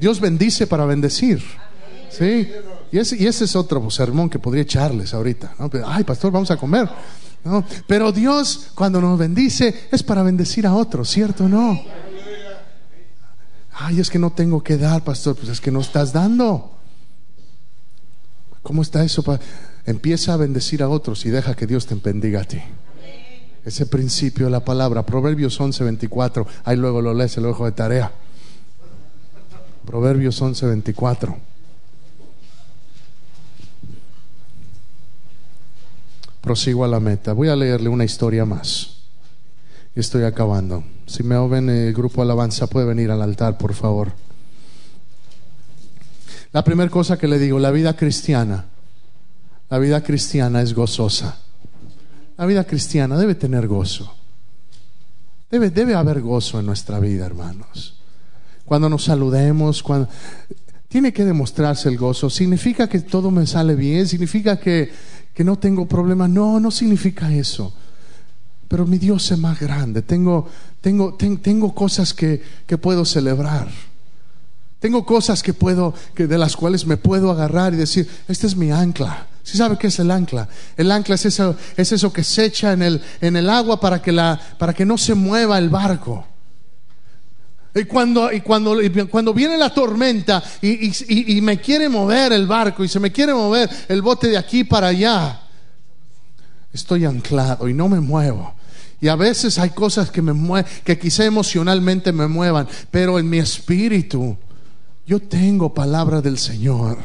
Dios 0.00 0.20
bendice 0.20 0.66
para 0.66 0.84
bendecir. 0.84 1.42
¿Sí? 2.10 2.48
Y 2.90 2.98
ese, 2.98 3.16
y 3.16 3.26
ese 3.26 3.44
es 3.44 3.56
otro 3.56 3.90
sermón 3.90 4.30
que 4.30 4.38
podría 4.38 4.62
echarles 4.62 5.12
ahorita. 5.12 5.54
Ay, 5.86 6.04
pastor, 6.04 6.32
vamos 6.32 6.50
a 6.50 6.56
comer. 6.56 6.88
¿No? 7.44 7.64
Pero 7.86 8.10
Dios 8.10 8.70
cuando 8.74 9.00
nos 9.00 9.18
bendice 9.18 9.88
es 9.92 10.02
para 10.02 10.22
bendecir 10.22 10.66
a 10.66 10.74
otros, 10.74 11.08
¿cierto 11.08 11.44
o 11.44 11.48
no? 11.48 11.80
Ay, 13.80 14.00
es 14.00 14.10
que 14.10 14.18
no 14.18 14.30
tengo 14.30 14.62
que 14.62 14.76
dar, 14.76 15.04
pastor. 15.04 15.36
Pues 15.36 15.48
es 15.48 15.60
que 15.60 15.70
no 15.70 15.80
estás 15.80 16.12
dando. 16.12 16.72
¿Cómo 18.62 18.82
está 18.82 19.04
eso? 19.04 19.24
Empieza 19.86 20.34
a 20.34 20.36
bendecir 20.36 20.82
a 20.82 20.88
otros 20.88 21.24
y 21.24 21.30
deja 21.30 21.54
que 21.54 21.66
Dios 21.66 21.86
te 21.86 21.94
bendiga 21.94 22.40
a 22.40 22.44
ti. 22.44 22.60
Ese 23.64 23.86
principio 23.86 24.46
de 24.46 24.50
la 24.50 24.64
palabra, 24.64 25.06
Proverbios 25.06 25.60
11, 25.60 25.84
24, 25.84 26.46
ahí 26.64 26.76
luego 26.76 27.00
lo 27.00 27.14
lees, 27.14 27.36
el 27.36 27.46
ojo 27.46 27.66
de 27.66 27.72
tarea. 27.72 28.12
Proverbios 29.86 30.40
11, 30.42 30.66
24. 30.66 31.36
Prosigo 36.40 36.84
a 36.84 36.88
la 36.88 36.98
meta. 36.98 37.32
Voy 37.32 37.48
a 37.48 37.56
leerle 37.56 37.88
una 37.88 38.04
historia 38.04 38.44
más. 38.44 38.97
Estoy 40.00 40.24
acabando. 40.24 40.84
Si 41.06 41.22
me 41.22 41.36
oven 41.36 41.68
el 41.68 41.92
grupo 41.92 42.22
Alabanza, 42.22 42.66
puede 42.66 42.86
venir 42.86 43.10
al 43.10 43.20
altar, 43.20 43.58
por 43.58 43.74
favor. 43.74 44.12
La 46.52 46.64
primera 46.64 46.90
cosa 46.90 47.18
que 47.18 47.28
le 47.28 47.38
digo, 47.38 47.58
la 47.58 47.70
vida 47.70 47.96
cristiana 47.96 48.66
la 49.70 49.78
vida 49.78 50.02
cristiana 50.02 50.62
es 50.62 50.72
gozosa. 50.74 51.36
La 52.36 52.46
vida 52.46 52.64
cristiana 52.64 53.18
debe 53.18 53.34
tener 53.34 53.66
gozo. 53.66 54.14
Debe, 55.50 55.70
debe 55.70 55.94
haber 55.94 56.20
gozo 56.20 56.60
en 56.60 56.66
nuestra 56.66 56.98
vida, 57.00 57.26
hermanos. 57.26 57.98
Cuando 58.64 58.88
nos 58.88 59.04
saludemos, 59.04 59.82
cuando... 59.82 60.08
Tiene 60.88 61.12
que 61.12 61.26
demostrarse 61.26 61.90
el 61.90 61.98
gozo. 61.98 62.30
¿Significa 62.30 62.88
que 62.88 63.00
todo 63.00 63.30
me 63.30 63.46
sale 63.46 63.74
bien? 63.74 64.08
¿Significa 64.08 64.58
que, 64.58 64.90
que 65.34 65.44
no 65.44 65.58
tengo 65.58 65.86
problemas? 65.86 66.30
No, 66.30 66.58
no 66.60 66.70
significa 66.70 67.30
eso. 67.30 67.74
Pero 68.68 68.86
mi 68.86 68.98
Dios 68.98 69.30
es 69.30 69.38
más 69.38 69.58
grande. 69.58 70.02
Tengo, 70.02 70.48
tengo, 70.80 71.14
tengo 71.14 71.74
cosas 71.74 72.14
que, 72.14 72.42
que 72.66 72.78
puedo 72.78 73.04
celebrar. 73.04 73.68
Tengo 74.80 75.04
cosas 75.04 75.42
que 75.42 75.54
puedo, 75.54 75.92
que 76.14 76.26
de 76.26 76.38
las 76.38 76.56
cuales 76.56 76.86
me 76.86 76.96
puedo 76.96 77.30
agarrar 77.30 77.74
y 77.74 77.78
decir, 77.78 78.08
este 78.28 78.46
es 78.46 78.54
mi 78.54 78.70
ancla. 78.70 79.26
¿Sí 79.42 79.56
sabe 79.56 79.76
qué 79.78 79.88
es 79.88 79.98
el 79.98 80.10
ancla? 80.10 80.48
El 80.76 80.92
ancla 80.92 81.14
es 81.16 81.24
eso, 81.24 81.56
es 81.76 81.90
eso 81.90 82.12
que 82.12 82.22
se 82.22 82.44
echa 82.44 82.72
en 82.72 82.82
el, 82.82 83.02
en 83.20 83.34
el 83.34 83.48
agua 83.48 83.80
para 83.80 84.00
que, 84.00 84.12
la, 84.12 84.38
para 84.58 84.74
que 84.74 84.84
no 84.84 84.98
se 84.98 85.14
mueva 85.14 85.58
el 85.58 85.68
barco. 85.68 86.26
Y 87.74 87.84
cuando, 87.84 88.32
y 88.32 88.40
cuando, 88.40 88.76
cuando 89.10 89.32
viene 89.34 89.56
la 89.56 89.72
tormenta 89.72 90.42
y, 90.60 91.36
y, 91.36 91.40
me 91.40 91.60
quiere 91.60 91.88
mover 91.88 92.32
el 92.32 92.46
barco 92.46 92.84
y 92.84 92.88
se 92.88 92.98
me 92.98 93.12
quiere 93.12 93.32
mover 93.32 93.68
el 93.88 94.02
bote 94.02 94.28
de 94.28 94.36
aquí 94.36 94.64
para 94.64 94.88
allá, 94.88 95.42
estoy 96.72 97.04
anclado 97.04 97.68
y 97.68 97.74
no 97.74 97.88
me 97.88 98.00
muevo. 98.00 98.54
Y 99.00 99.08
a 99.08 99.16
veces 99.16 99.58
hay 99.58 99.70
cosas 99.70 100.10
que 100.10 100.22
me 100.22 100.64
que 100.84 100.98
quizá 100.98 101.24
emocionalmente 101.24 102.12
me 102.12 102.26
muevan, 102.26 102.66
pero 102.90 103.18
en 103.18 103.30
mi 103.30 103.38
espíritu 103.38 104.36
yo 105.06 105.20
tengo 105.20 105.72
palabra 105.72 106.20
del 106.20 106.38
Señor. 106.38 106.98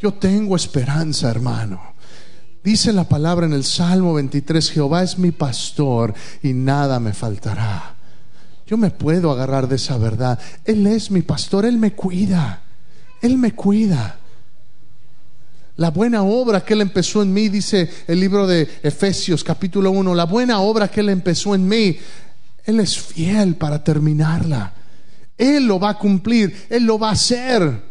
Yo 0.00 0.12
tengo 0.14 0.56
esperanza, 0.56 1.30
hermano. 1.30 1.80
Dice 2.62 2.92
la 2.92 3.04
palabra 3.04 3.46
en 3.46 3.52
el 3.52 3.64
Salmo 3.64 4.14
23, 4.14 4.70
Jehová 4.72 5.02
es 5.02 5.18
mi 5.18 5.30
pastor 5.30 6.12
y 6.42 6.52
nada 6.52 6.98
me 6.98 7.12
faltará. 7.12 7.94
Yo 8.66 8.76
me 8.76 8.90
puedo 8.90 9.30
agarrar 9.30 9.68
de 9.68 9.76
esa 9.76 9.96
verdad. 9.96 10.38
Él 10.64 10.86
es 10.88 11.10
mi 11.10 11.22
pastor, 11.22 11.64
Él 11.64 11.78
me 11.78 11.92
cuida. 11.92 12.62
Él 13.22 13.38
me 13.38 13.54
cuida. 13.54 14.18
La 15.76 15.90
buena 15.90 16.22
obra 16.22 16.64
que 16.64 16.72
Él 16.72 16.80
empezó 16.80 17.22
en 17.22 17.32
mí, 17.32 17.48
dice 17.48 17.90
el 18.06 18.18
libro 18.18 18.46
de 18.46 18.62
Efesios 18.82 19.44
capítulo 19.44 19.90
1, 19.90 20.14
la 20.14 20.24
buena 20.24 20.60
obra 20.60 20.88
que 20.88 21.00
Él 21.00 21.10
empezó 21.10 21.54
en 21.54 21.68
mí, 21.68 21.98
Él 22.64 22.80
es 22.80 22.98
fiel 22.98 23.56
para 23.56 23.84
terminarla. 23.84 24.72
Él 25.36 25.66
lo 25.66 25.78
va 25.78 25.90
a 25.90 25.98
cumplir, 25.98 26.66
Él 26.70 26.84
lo 26.84 26.98
va 26.98 27.10
a 27.10 27.12
hacer. 27.12 27.82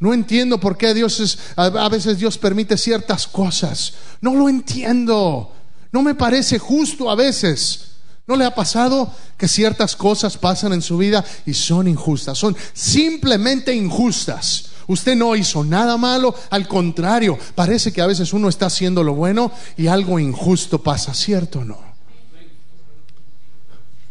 No 0.00 0.12
entiendo 0.12 0.58
por 0.58 0.76
qué 0.76 0.92
Dios 0.92 1.20
es, 1.20 1.38
a 1.54 1.88
veces 1.88 2.18
Dios 2.18 2.36
permite 2.36 2.76
ciertas 2.76 3.28
cosas. 3.28 3.94
No 4.20 4.34
lo 4.34 4.48
entiendo. 4.48 5.52
No 5.92 6.02
me 6.02 6.16
parece 6.16 6.58
justo 6.58 7.08
a 7.08 7.14
veces. 7.14 7.92
¿No 8.26 8.34
le 8.34 8.44
ha 8.44 8.54
pasado 8.54 9.14
que 9.36 9.46
ciertas 9.46 9.94
cosas 9.94 10.36
pasan 10.36 10.72
en 10.72 10.82
su 10.82 10.98
vida 10.98 11.24
y 11.46 11.54
son 11.54 11.86
injustas? 11.86 12.38
Son 12.38 12.56
simplemente 12.72 13.72
injustas. 13.72 14.73
Usted 14.86 15.16
no 15.16 15.34
hizo 15.36 15.64
nada 15.64 15.96
malo, 15.96 16.34
al 16.50 16.68
contrario, 16.68 17.38
parece 17.54 17.92
que 17.92 18.02
a 18.02 18.06
veces 18.06 18.32
uno 18.32 18.48
está 18.48 18.66
haciendo 18.66 19.02
lo 19.02 19.14
bueno 19.14 19.52
y 19.76 19.86
algo 19.86 20.18
injusto 20.18 20.82
pasa, 20.82 21.14
¿cierto 21.14 21.60
o 21.60 21.64
no? 21.64 21.94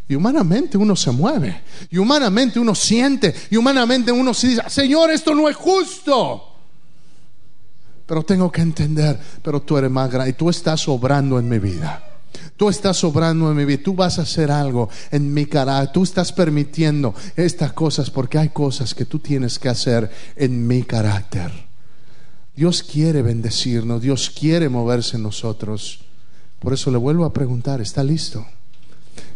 Y 0.07 0.15
humanamente 0.15 0.77
uno 0.77 0.95
se 0.95 1.11
mueve, 1.11 1.61
y 1.89 1.97
humanamente 1.97 2.59
uno 2.59 2.75
siente, 2.75 3.33
y 3.49 3.57
humanamente 3.57 4.11
uno 4.11 4.33
se 4.33 4.47
dice, 4.47 4.61
Señor, 4.67 5.11
esto 5.11 5.33
no 5.33 5.47
es 5.47 5.55
justo. 5.55 6.49
Pero 8.05 8.23
tengo 8.23 8.51
que 8.51 8.61
entender, 8.61 9.17
pero 9.41 9.61
tú 9.61 9.77
eres 9.77 9.89
más 9.89 10.11
grande 10.11 10.31
y 10.31 10.33
tú 10.33 10.49
estás 10.49 10.87
obrando 10.87 11.39
en 11.39 11.47
mi 11.47 11.57
vida. 11.57 12.12
Tú 12.57 12.69
estás 12.69 13.03
obrando 13.03 13.49
en 13.49 13.57
mi 13.57 13.65
vida, 13.65 13.83
tú 13.83 13.93
vas 13.93 14.19
a 14.19 14.23
hacer 14.23 14.51
algo 14.51 14.89
en 15.11 15.33
mi 15.33 15.45
carácter, 15.45 15.93
tú 15.93 16.03
estás 16.03 16.31
permitiendo 16.31 17.13
estas 17.35 17.73
cosas 17.73 18.09
porque 18.09 18.37
hay 18.37 18.49
cosas 18.49 18.93
que 18.93 19.05
tú 19.05 19.19
tienes 19.19 19.59
que 19.59 19.69
hacer 19.69 20.09
en 20.35 20.65
mi 20.67 20.83
carácter. 20.83 21.51
Dios 22.55 22.83
quiere 22.83 23.21
bendecirnos, 23.21 24.01
Dios 24.01 24.29
quiere 24.29 24.69
moverse 24.69 25.17
en 25.17 25.23
nosotros. 25.23 26.01
Por 26.59 26.73
eso 26.73 26.91
le 26.91 26.97
vuelvo 26.97 27.25
a 27.25 27.33
preguntar, 27.33 27.81
¿está 27.81 28.03
listo? 28.03 28.45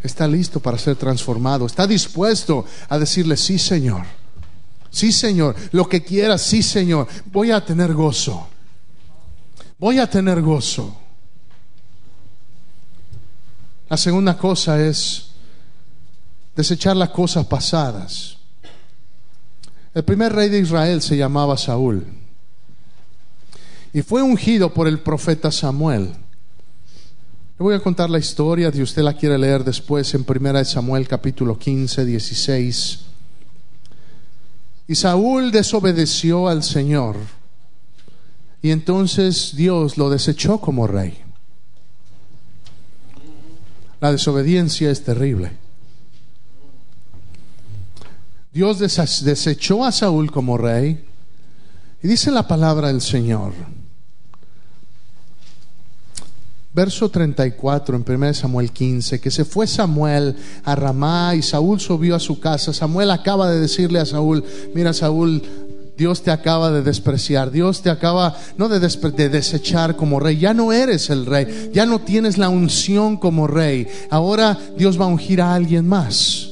¿Está 0.04 0.28
listo 0.28 0.60
para 0.60 0.78
ser 0.78 0.96
transformado? 0.96 1.66
¿Está 1.66 1.88
dispuesto 1.88 2.66
a 2.90 2.98
decirle, 2.98 3.38
sí 3.38 3.58
Señor? 3.60 4.04
Sí 4.90 5.12
Señor, 5.12 5.56
lo 5.72 5.90
que 5.90 6.04
quieras, 6.04 6.42
sí 6.42 6.64
Señor, 6.64 7.08
voy 7.32 7.52
a 7.52 7.64
tener 7.64 7.94
gozo 7.94 8.48
voy 9.80 10.00
a 10.00 10.10
tener 10.10 10.42
gozo. 10.42 10.96
La 13.90 13.98
segunda 13.98 14.38
cosa 14.38 14.86
es 14.86 15.28
desechar 16.56 16.96
las 16.96 17.10
cosas 17.10 17.46
pasadas. 17.46 18.38
El 19.94 20.04
primer 20.04 20.34
rey 20.34 20.50
de 20.50 20.60
Israel 20.60 21.02
se 21.02 21.16
llamaba 21.16 21.58
Saúl 21.58 22.06
y 23.94 24.02
fue 24.02 24.22
ungido 24.22 24.74
por 24.74 24.88
el 24.88 25.00
profeta 25.00 25.52
Samuel. 25.52 26.14
Le 27.60 27.64
voy 27.64 27.74
a 27.74 27.80
contar 27.80 28.10
la 28.10 28.20
historia, 28.20 28.72
si 28.72 28.82
usted 28.82 29.02
la 29.02 29.16
quiere 29.16 29.38
leer 29.38 29.64
después 29.64 30.14
en 30.14 30.26
1 30.28 30.66
Samuel 30.66 31.08
capítulo 31.08 31.58
15, 31.58 32.06
16. 32.06 33.00
Y 34.90 34.96
Saúl 34.96 35.52
desobedeció 35.52 36.48
al 36.48 36.62
Señor 36.64 37.18
y 38.62 38.72
entonces 38.72 39.56
Dios 39.56 39.98
lo 39.98 40.10
desechó 40.10 40.60
como 40.60 40.88
rey. 40.88 41.27
La 44.00 44.12
desobediencia 44.12 44.92
es 44.92 45.04
terrible. 45.04 45.52
Dios 48.54 48.80
desechó 48.80 49.86
a 49.86 49.92
Saúl 49.92 50.32
como 50.32 50.58
rey. 50.58 51.04
Y 52.02 52.08
dice 52.08 52.32
la 52.32 52.48
palabra 52.48 52.88
del 52.88 53.02
Señor. 53.02 53.54
Verso 56.74 57.10
34 57.10 57.96
en 57.96 58.06
1 58.08 58.34
Samuel 58.36 58.72
15, 58.72 59.20
que 59.20 59.32
se 59.32 59.46
fue 59.46 59.66
Samuel 59.66 60.36
a 60.64 60.76
Ramá 60.76 61.34
y 61.34 61.42
Saúl 61.42 61.80
subió 61.80 62.16
a 62.16 62.20
su 62.20 62.40
casa. 62.40 62.72
Samuel 62.72 63.10
acaba 63.10 63.50
de 63.50 63.60
decirle 63.60 64.00
a 64.00 64.06
Saúl, 64.06 64.44
mira 64.76 64.94
Saúl, 64.94 65.42
Dios 65.98 66.22
te 66.22 66.30
acaba 66.30 66.72
de 66.72 66.84
despreciar, 66.84 67.50
Dios 67.52 67.82
te 67.82 67.90
acaba 67.90 68.38
no 68.58 68.70
de, 68.70 68.80
desechar 69.30 69.96
como 69.96 70.20
rey, 70.20 70.38
ya 70.38 70.54
no 70.54 70.72
eres 70.72 71.10
el 71.10 71.26
rey, 71.26 71.72
ya 71.74 71.86
no 71.86 72.00
tienes 72.00 72.38
la 72.38 72.50
unción 72.50 73.18
como 73.18 73.48
rey, 73.48 73.88
ahora 74.12 74.58
Dios 74.78 75.00
va 75.00 75.06
a 75.06 75.10
ungir 75.10 75.42
a 75.42 75.56
alguien 75.56 75.88
más. 75.88 76.50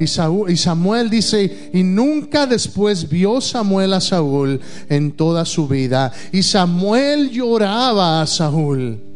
Y, 0.00 0.04
y 0.04 0.56
Samuel 0.56 1.10
dice, 1.10 1.70
y 1.72 1.82
nunca 1.82 2.46
después 2.46 3.08
vio 3.08 3.40
Samuel 3.40 3.94
a 3.94 4.00
Saúl 4.00 4.60
en 4.88 5.12
toda 5.12 5.44
su 5.44 5.66
vida, 5.66 6.12
y 6.30 6.42
Samuel 6.42 7.30
lloraba 7.30 8.22
a 8.22 8.26
Saúl. 8.26 9.13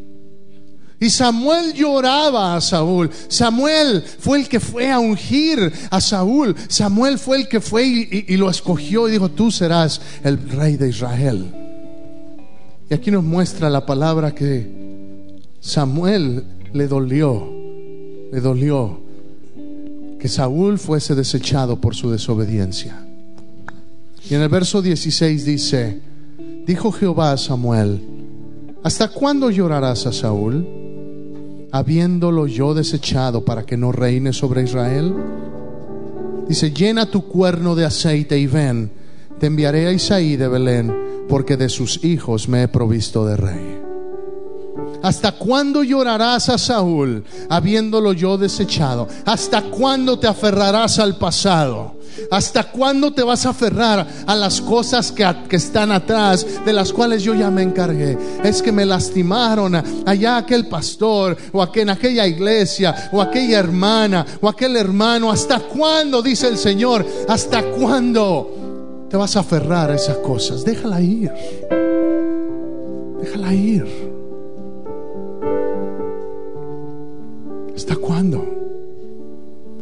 Y 1.00 1.10
Samuel 1.10 1.74
lloraba 1.74 2.56
a 2.56 2.60
Saúl. 2.60 3.10
Samuel 3.28 4.02
fue 4.02 4.40
el 4.40 4.48
que 4.48 4.58
fue 4.58 4.90
a 4.90 4.98
ungir 4.98 5.72
a 5.90 6.00
Saúl. 6.00 6.56
Samuel 6.68 7.18
fue 7.18 7.36
el 7.36 7.48
que 7.48 7.60
fue 7.60 7.86
y, 7.86 8.36
lo 8.36 8.50
escogió 8.50 9.08
y 9.08 9.12
dijo, 9.12 9.30
tú 9.30 9.50
serás 9.50 10.00
el 10.24 10.38
rey 10.50 10.76
de 10.76 10.88
Israel. 10.88 11.54
Y 12.90 12.94
aquí 12.94 13.10
nos 13.12 13.22
muestra 13.22 13.70
la 13.70 13.86
palabra 13.86 14.34
que 14.34 15.38
Samuel 15.60 16.44
le 16.72 16.88
dolió, 16.88 17.48
le 18.32 18.40
dolió 18.40 19.00
que 20.18 20.28
Saúl 20.28 20.78
fuese 20.78 21.14
desechado 21.14 21.80
por 21.80 21.94
su 21.94 22.10
desobediencia. 22.10 23.06
Y 24.28 24.34
en 24.34 24.42
el 24.42 24.48
verso 24.48 24.82
16 24.82 25.44
dice, 25.44 26.00
dijo 26.66 26.90
Jehová 26.90 27.32
a 27.32 27.36
Samuel, 27.36 28.02
¿hasta 28.82 29.08
cuándo 29.08 29.48
llorarás 29.50 30.06
a 30.06 30.12
Saúl? 30.12 30.77
Habiéndolo 31.72 32.46
yo 32.46 32.74
desechado 32.74 33.44
para 33.44 33.64
que 33.64 33.76
no 33.76 33.92
reine 33.92 34.32
sobre 34.32 34.62
Israel? 34.62 35.14
Dice, 36.48 36.70
llena 36.70 37.10
tu 37.10 37.26
cuerno 37.28 37.74
de 37.74 37.84
aceite 37.84 38.38
y 38.38 38.46
ven, 38.46 38.90
te 39.38 39.46
enviaré 39.46 39.86
a 39.86 39.92
Isaí 39.92 40.36
de 40.36 40.48
Belén, 40.48 40.94
porque 41.28 41.56
de 41.56 41.68
sus 41.68 42.02
hijos 42.04 42.48
me 42.48 42.62
he 42.62 42.68
provisto 42.68 43.26
de 43.26 43.36
rey. 43.36 43.78
¿Hasta 45.02 45.32
cuándo 45.32 45.82
llorarás 45.82 46.48
a 46.48 46.58
Saúl, 46.58 47.24
habiéndolo 47.48 48.12
yo 48.14 48.38
desechado? 48.38 49.06
¿Hasta 49.26 49.62
cuándo 49.62 50.18
te 50.18 50.26
aferrarás 50.26 50.98
al 50.98 51.18
pasado? 51.18 51.97
¿Hasta 52.30 52.70
cuándo 52.70 53.12
te 53.12 53.22
vas 53.22 53.46
a 53.46 53.50
aferrar 53.50 54.06
a 54.26 54.36
las 54.36 54.60
cosas 54.60 55.12
que, 55.12 55.24
están 55.50 55.92
atrás, 55.92 56.46
de 56.64 56.72
las 56.72 56.92
cuales 56.92 57.22
yo 57.22 57.34
ya 57.34 57.50
me 57.50 57.62
encargué? 57.62 58.18
Es 58.42 58.62
que 58.62 58.72
me 58.72 58.84
lastimaron 58.84 59.74
allá 60.06 60.38
aquel 60.38 60.68
pastor, 60.68 61.36
o 61.52 61.66
en 61.74 61.90
aquella 61.90 62.26
iglesia, 62.26 63.10
o 63.12 63.20
aquella 63.20 63.58
hermana, 63.58 64.26
o 64.40 64.48
aquel 64.48 64.76
hermano. 64.76 65.30
¿Hasta 65.30 65.60
cuándo, 65.60 66.22
dice 66.22 66.48
el 66.48 66.58
Señor? 66.58 67.06
¿Hasta 67.28 67.62
cuándo 67.62 69.06
te 69.08 69.16
vas 69.16 69.36
a 69.36 69.40
aferrar 69.40 69.90
a 69.90 69.94
esas 69.94 70.18
cosas? 70.18 70.64
Déjala 70.64 71.00
ir. 71.00 71.30
Déjala 73.20 73.54
ir. 73.54 73.86
¿Hasta 77.74 77.96
cuándo? 77.96 78.44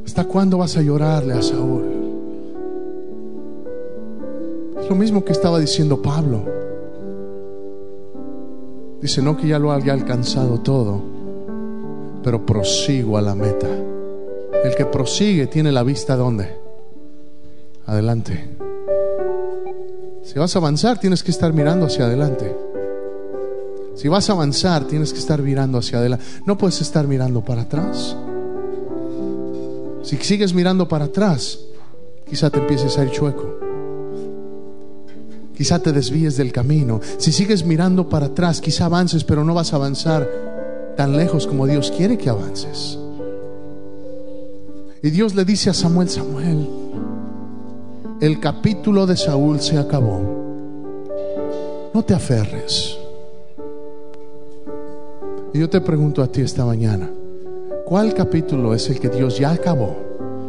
¿Hasta 0.04 0.24
cuándo 0.24 0.58
vas 0.58 0.76
a 0.76 0.82
llorarle 0.82 1.34
a 1.34 1.42
Saúl? 1.42 1.95
Lo 4.88 4.94
mismo 4.94 5.24
que 5.24 5.32
estaba 5.32 5.58
diciendo 5.58 6.00
Pablo. 6.00 6.44
Dice, 9.00 9.20
no 9.20 9.36
que 9.36 9.48
ya 9.48 9.58
lo 9.58 9.72
haya 9.72 9.92
alcanzado 9.92 10.60
todo, 10.60 11.02
pero 12.22 12.46
prosigo 12.46 13.18
a 13.18 13.22
la 13.22 13.34
meta. 13.34 13.68
El 14.64 14.74
que 14.74 14.86
prosigue 14.86 15.46
tiene 15.48 15.70
la 15.70 15.82
vista 15.82 16.16
donde? 16.16 16.48
Adelante. 17.86 18.56
Si 20.22 20.38
vas 20.38 20.56
a 20.56 20.58
avanzar, 20.58 20.98
tienes 20.98 21.22
que 21.22 21.30
estar 21.30 21.52
mirando 21.52 21.86
hacia 21.86 22.06
adelante. 22.06 22.56
Si 23.94 24.08
vas 24.08 24.28
a 24.28 24.32
avanzar, 24.32 24.84
tienes 24.84 25.12
que 25.12 25.18
estar 25.18 25.40
mirando 25.40 25.78
hacia 25.78 25.98
adelante. 25.98 26.24
No 26.44 26.58
puedes 26.58 26.80
estar 26.80 27.06
mirando 27.06 27.44
para 27.44 27.62
atrás. 27.62 28.16
Si 30.02 30.16
sigues 30.16 30.52
mirando 30.52 30.86
para 30.86 31.06
atrás, 31.06 31.60
quizá 32.28 32.50
te 32.50 32.58
empieces 32.58 32.98
a 32.98 33.04
ir 33.04 33.10
chueco. 33.10 33.55
Quizá 35.56 35.78
te 35.78 35.90
desvíes 35.90 36.36
del 36.36 36.52
camino. 36.52 37.00
Si 37.16 37.32
sigues 37.32 37.64
mirando 37.64 38.08
para 38.08 38.26
atrás, 38.26 38.60
quizá 38.60 38.84
avances, 38.84 39.24
pero 39.24 39.42
no 39.42 39.54
vas 39.54 39.72
a 39.72 39.76
avanzar 39.76 40.28
tan 40.96 41.16
lejos 41.16 41.46
como 41.46 41.66
Dios 41.66 41.90
quiere 41.96 42.18
que 42.18 42.28
avances. 42.28 42.98
Y 45.02 45.10
Dios 45.10 45.34
le 45.34 45.44
dice 45.44 45.70
a 45.70 45.74
Samuel, 45.74 46.10
Samuel, 46.10 46.68
el 48.20 48.38
capítulo 48.38 49.06
de 49.06 49.16
Saúl 49.16 49.60
se 49.60 49.78
acabó. 49.78 50.20
No 51.94 52.04
te 52.04 52.12
aferres. 52.12 52.98
Y 55.54 55.58
yo 55.58 55.70
te 55.70 55.80
pregunto 55.80 56.22
a 56.22 56.30
ti 56.30 56.42
esta 56.42 56.66
mañana, 56.66 57.10
¿cuál 57.86 58.12
capítulo 58.12 58.74
es 58.74 58.90
el 58.90 59.00
que 59.00 59.08
Dios 59.08 59.38
ya 59.38 59.52
acabó? 59.52 60.05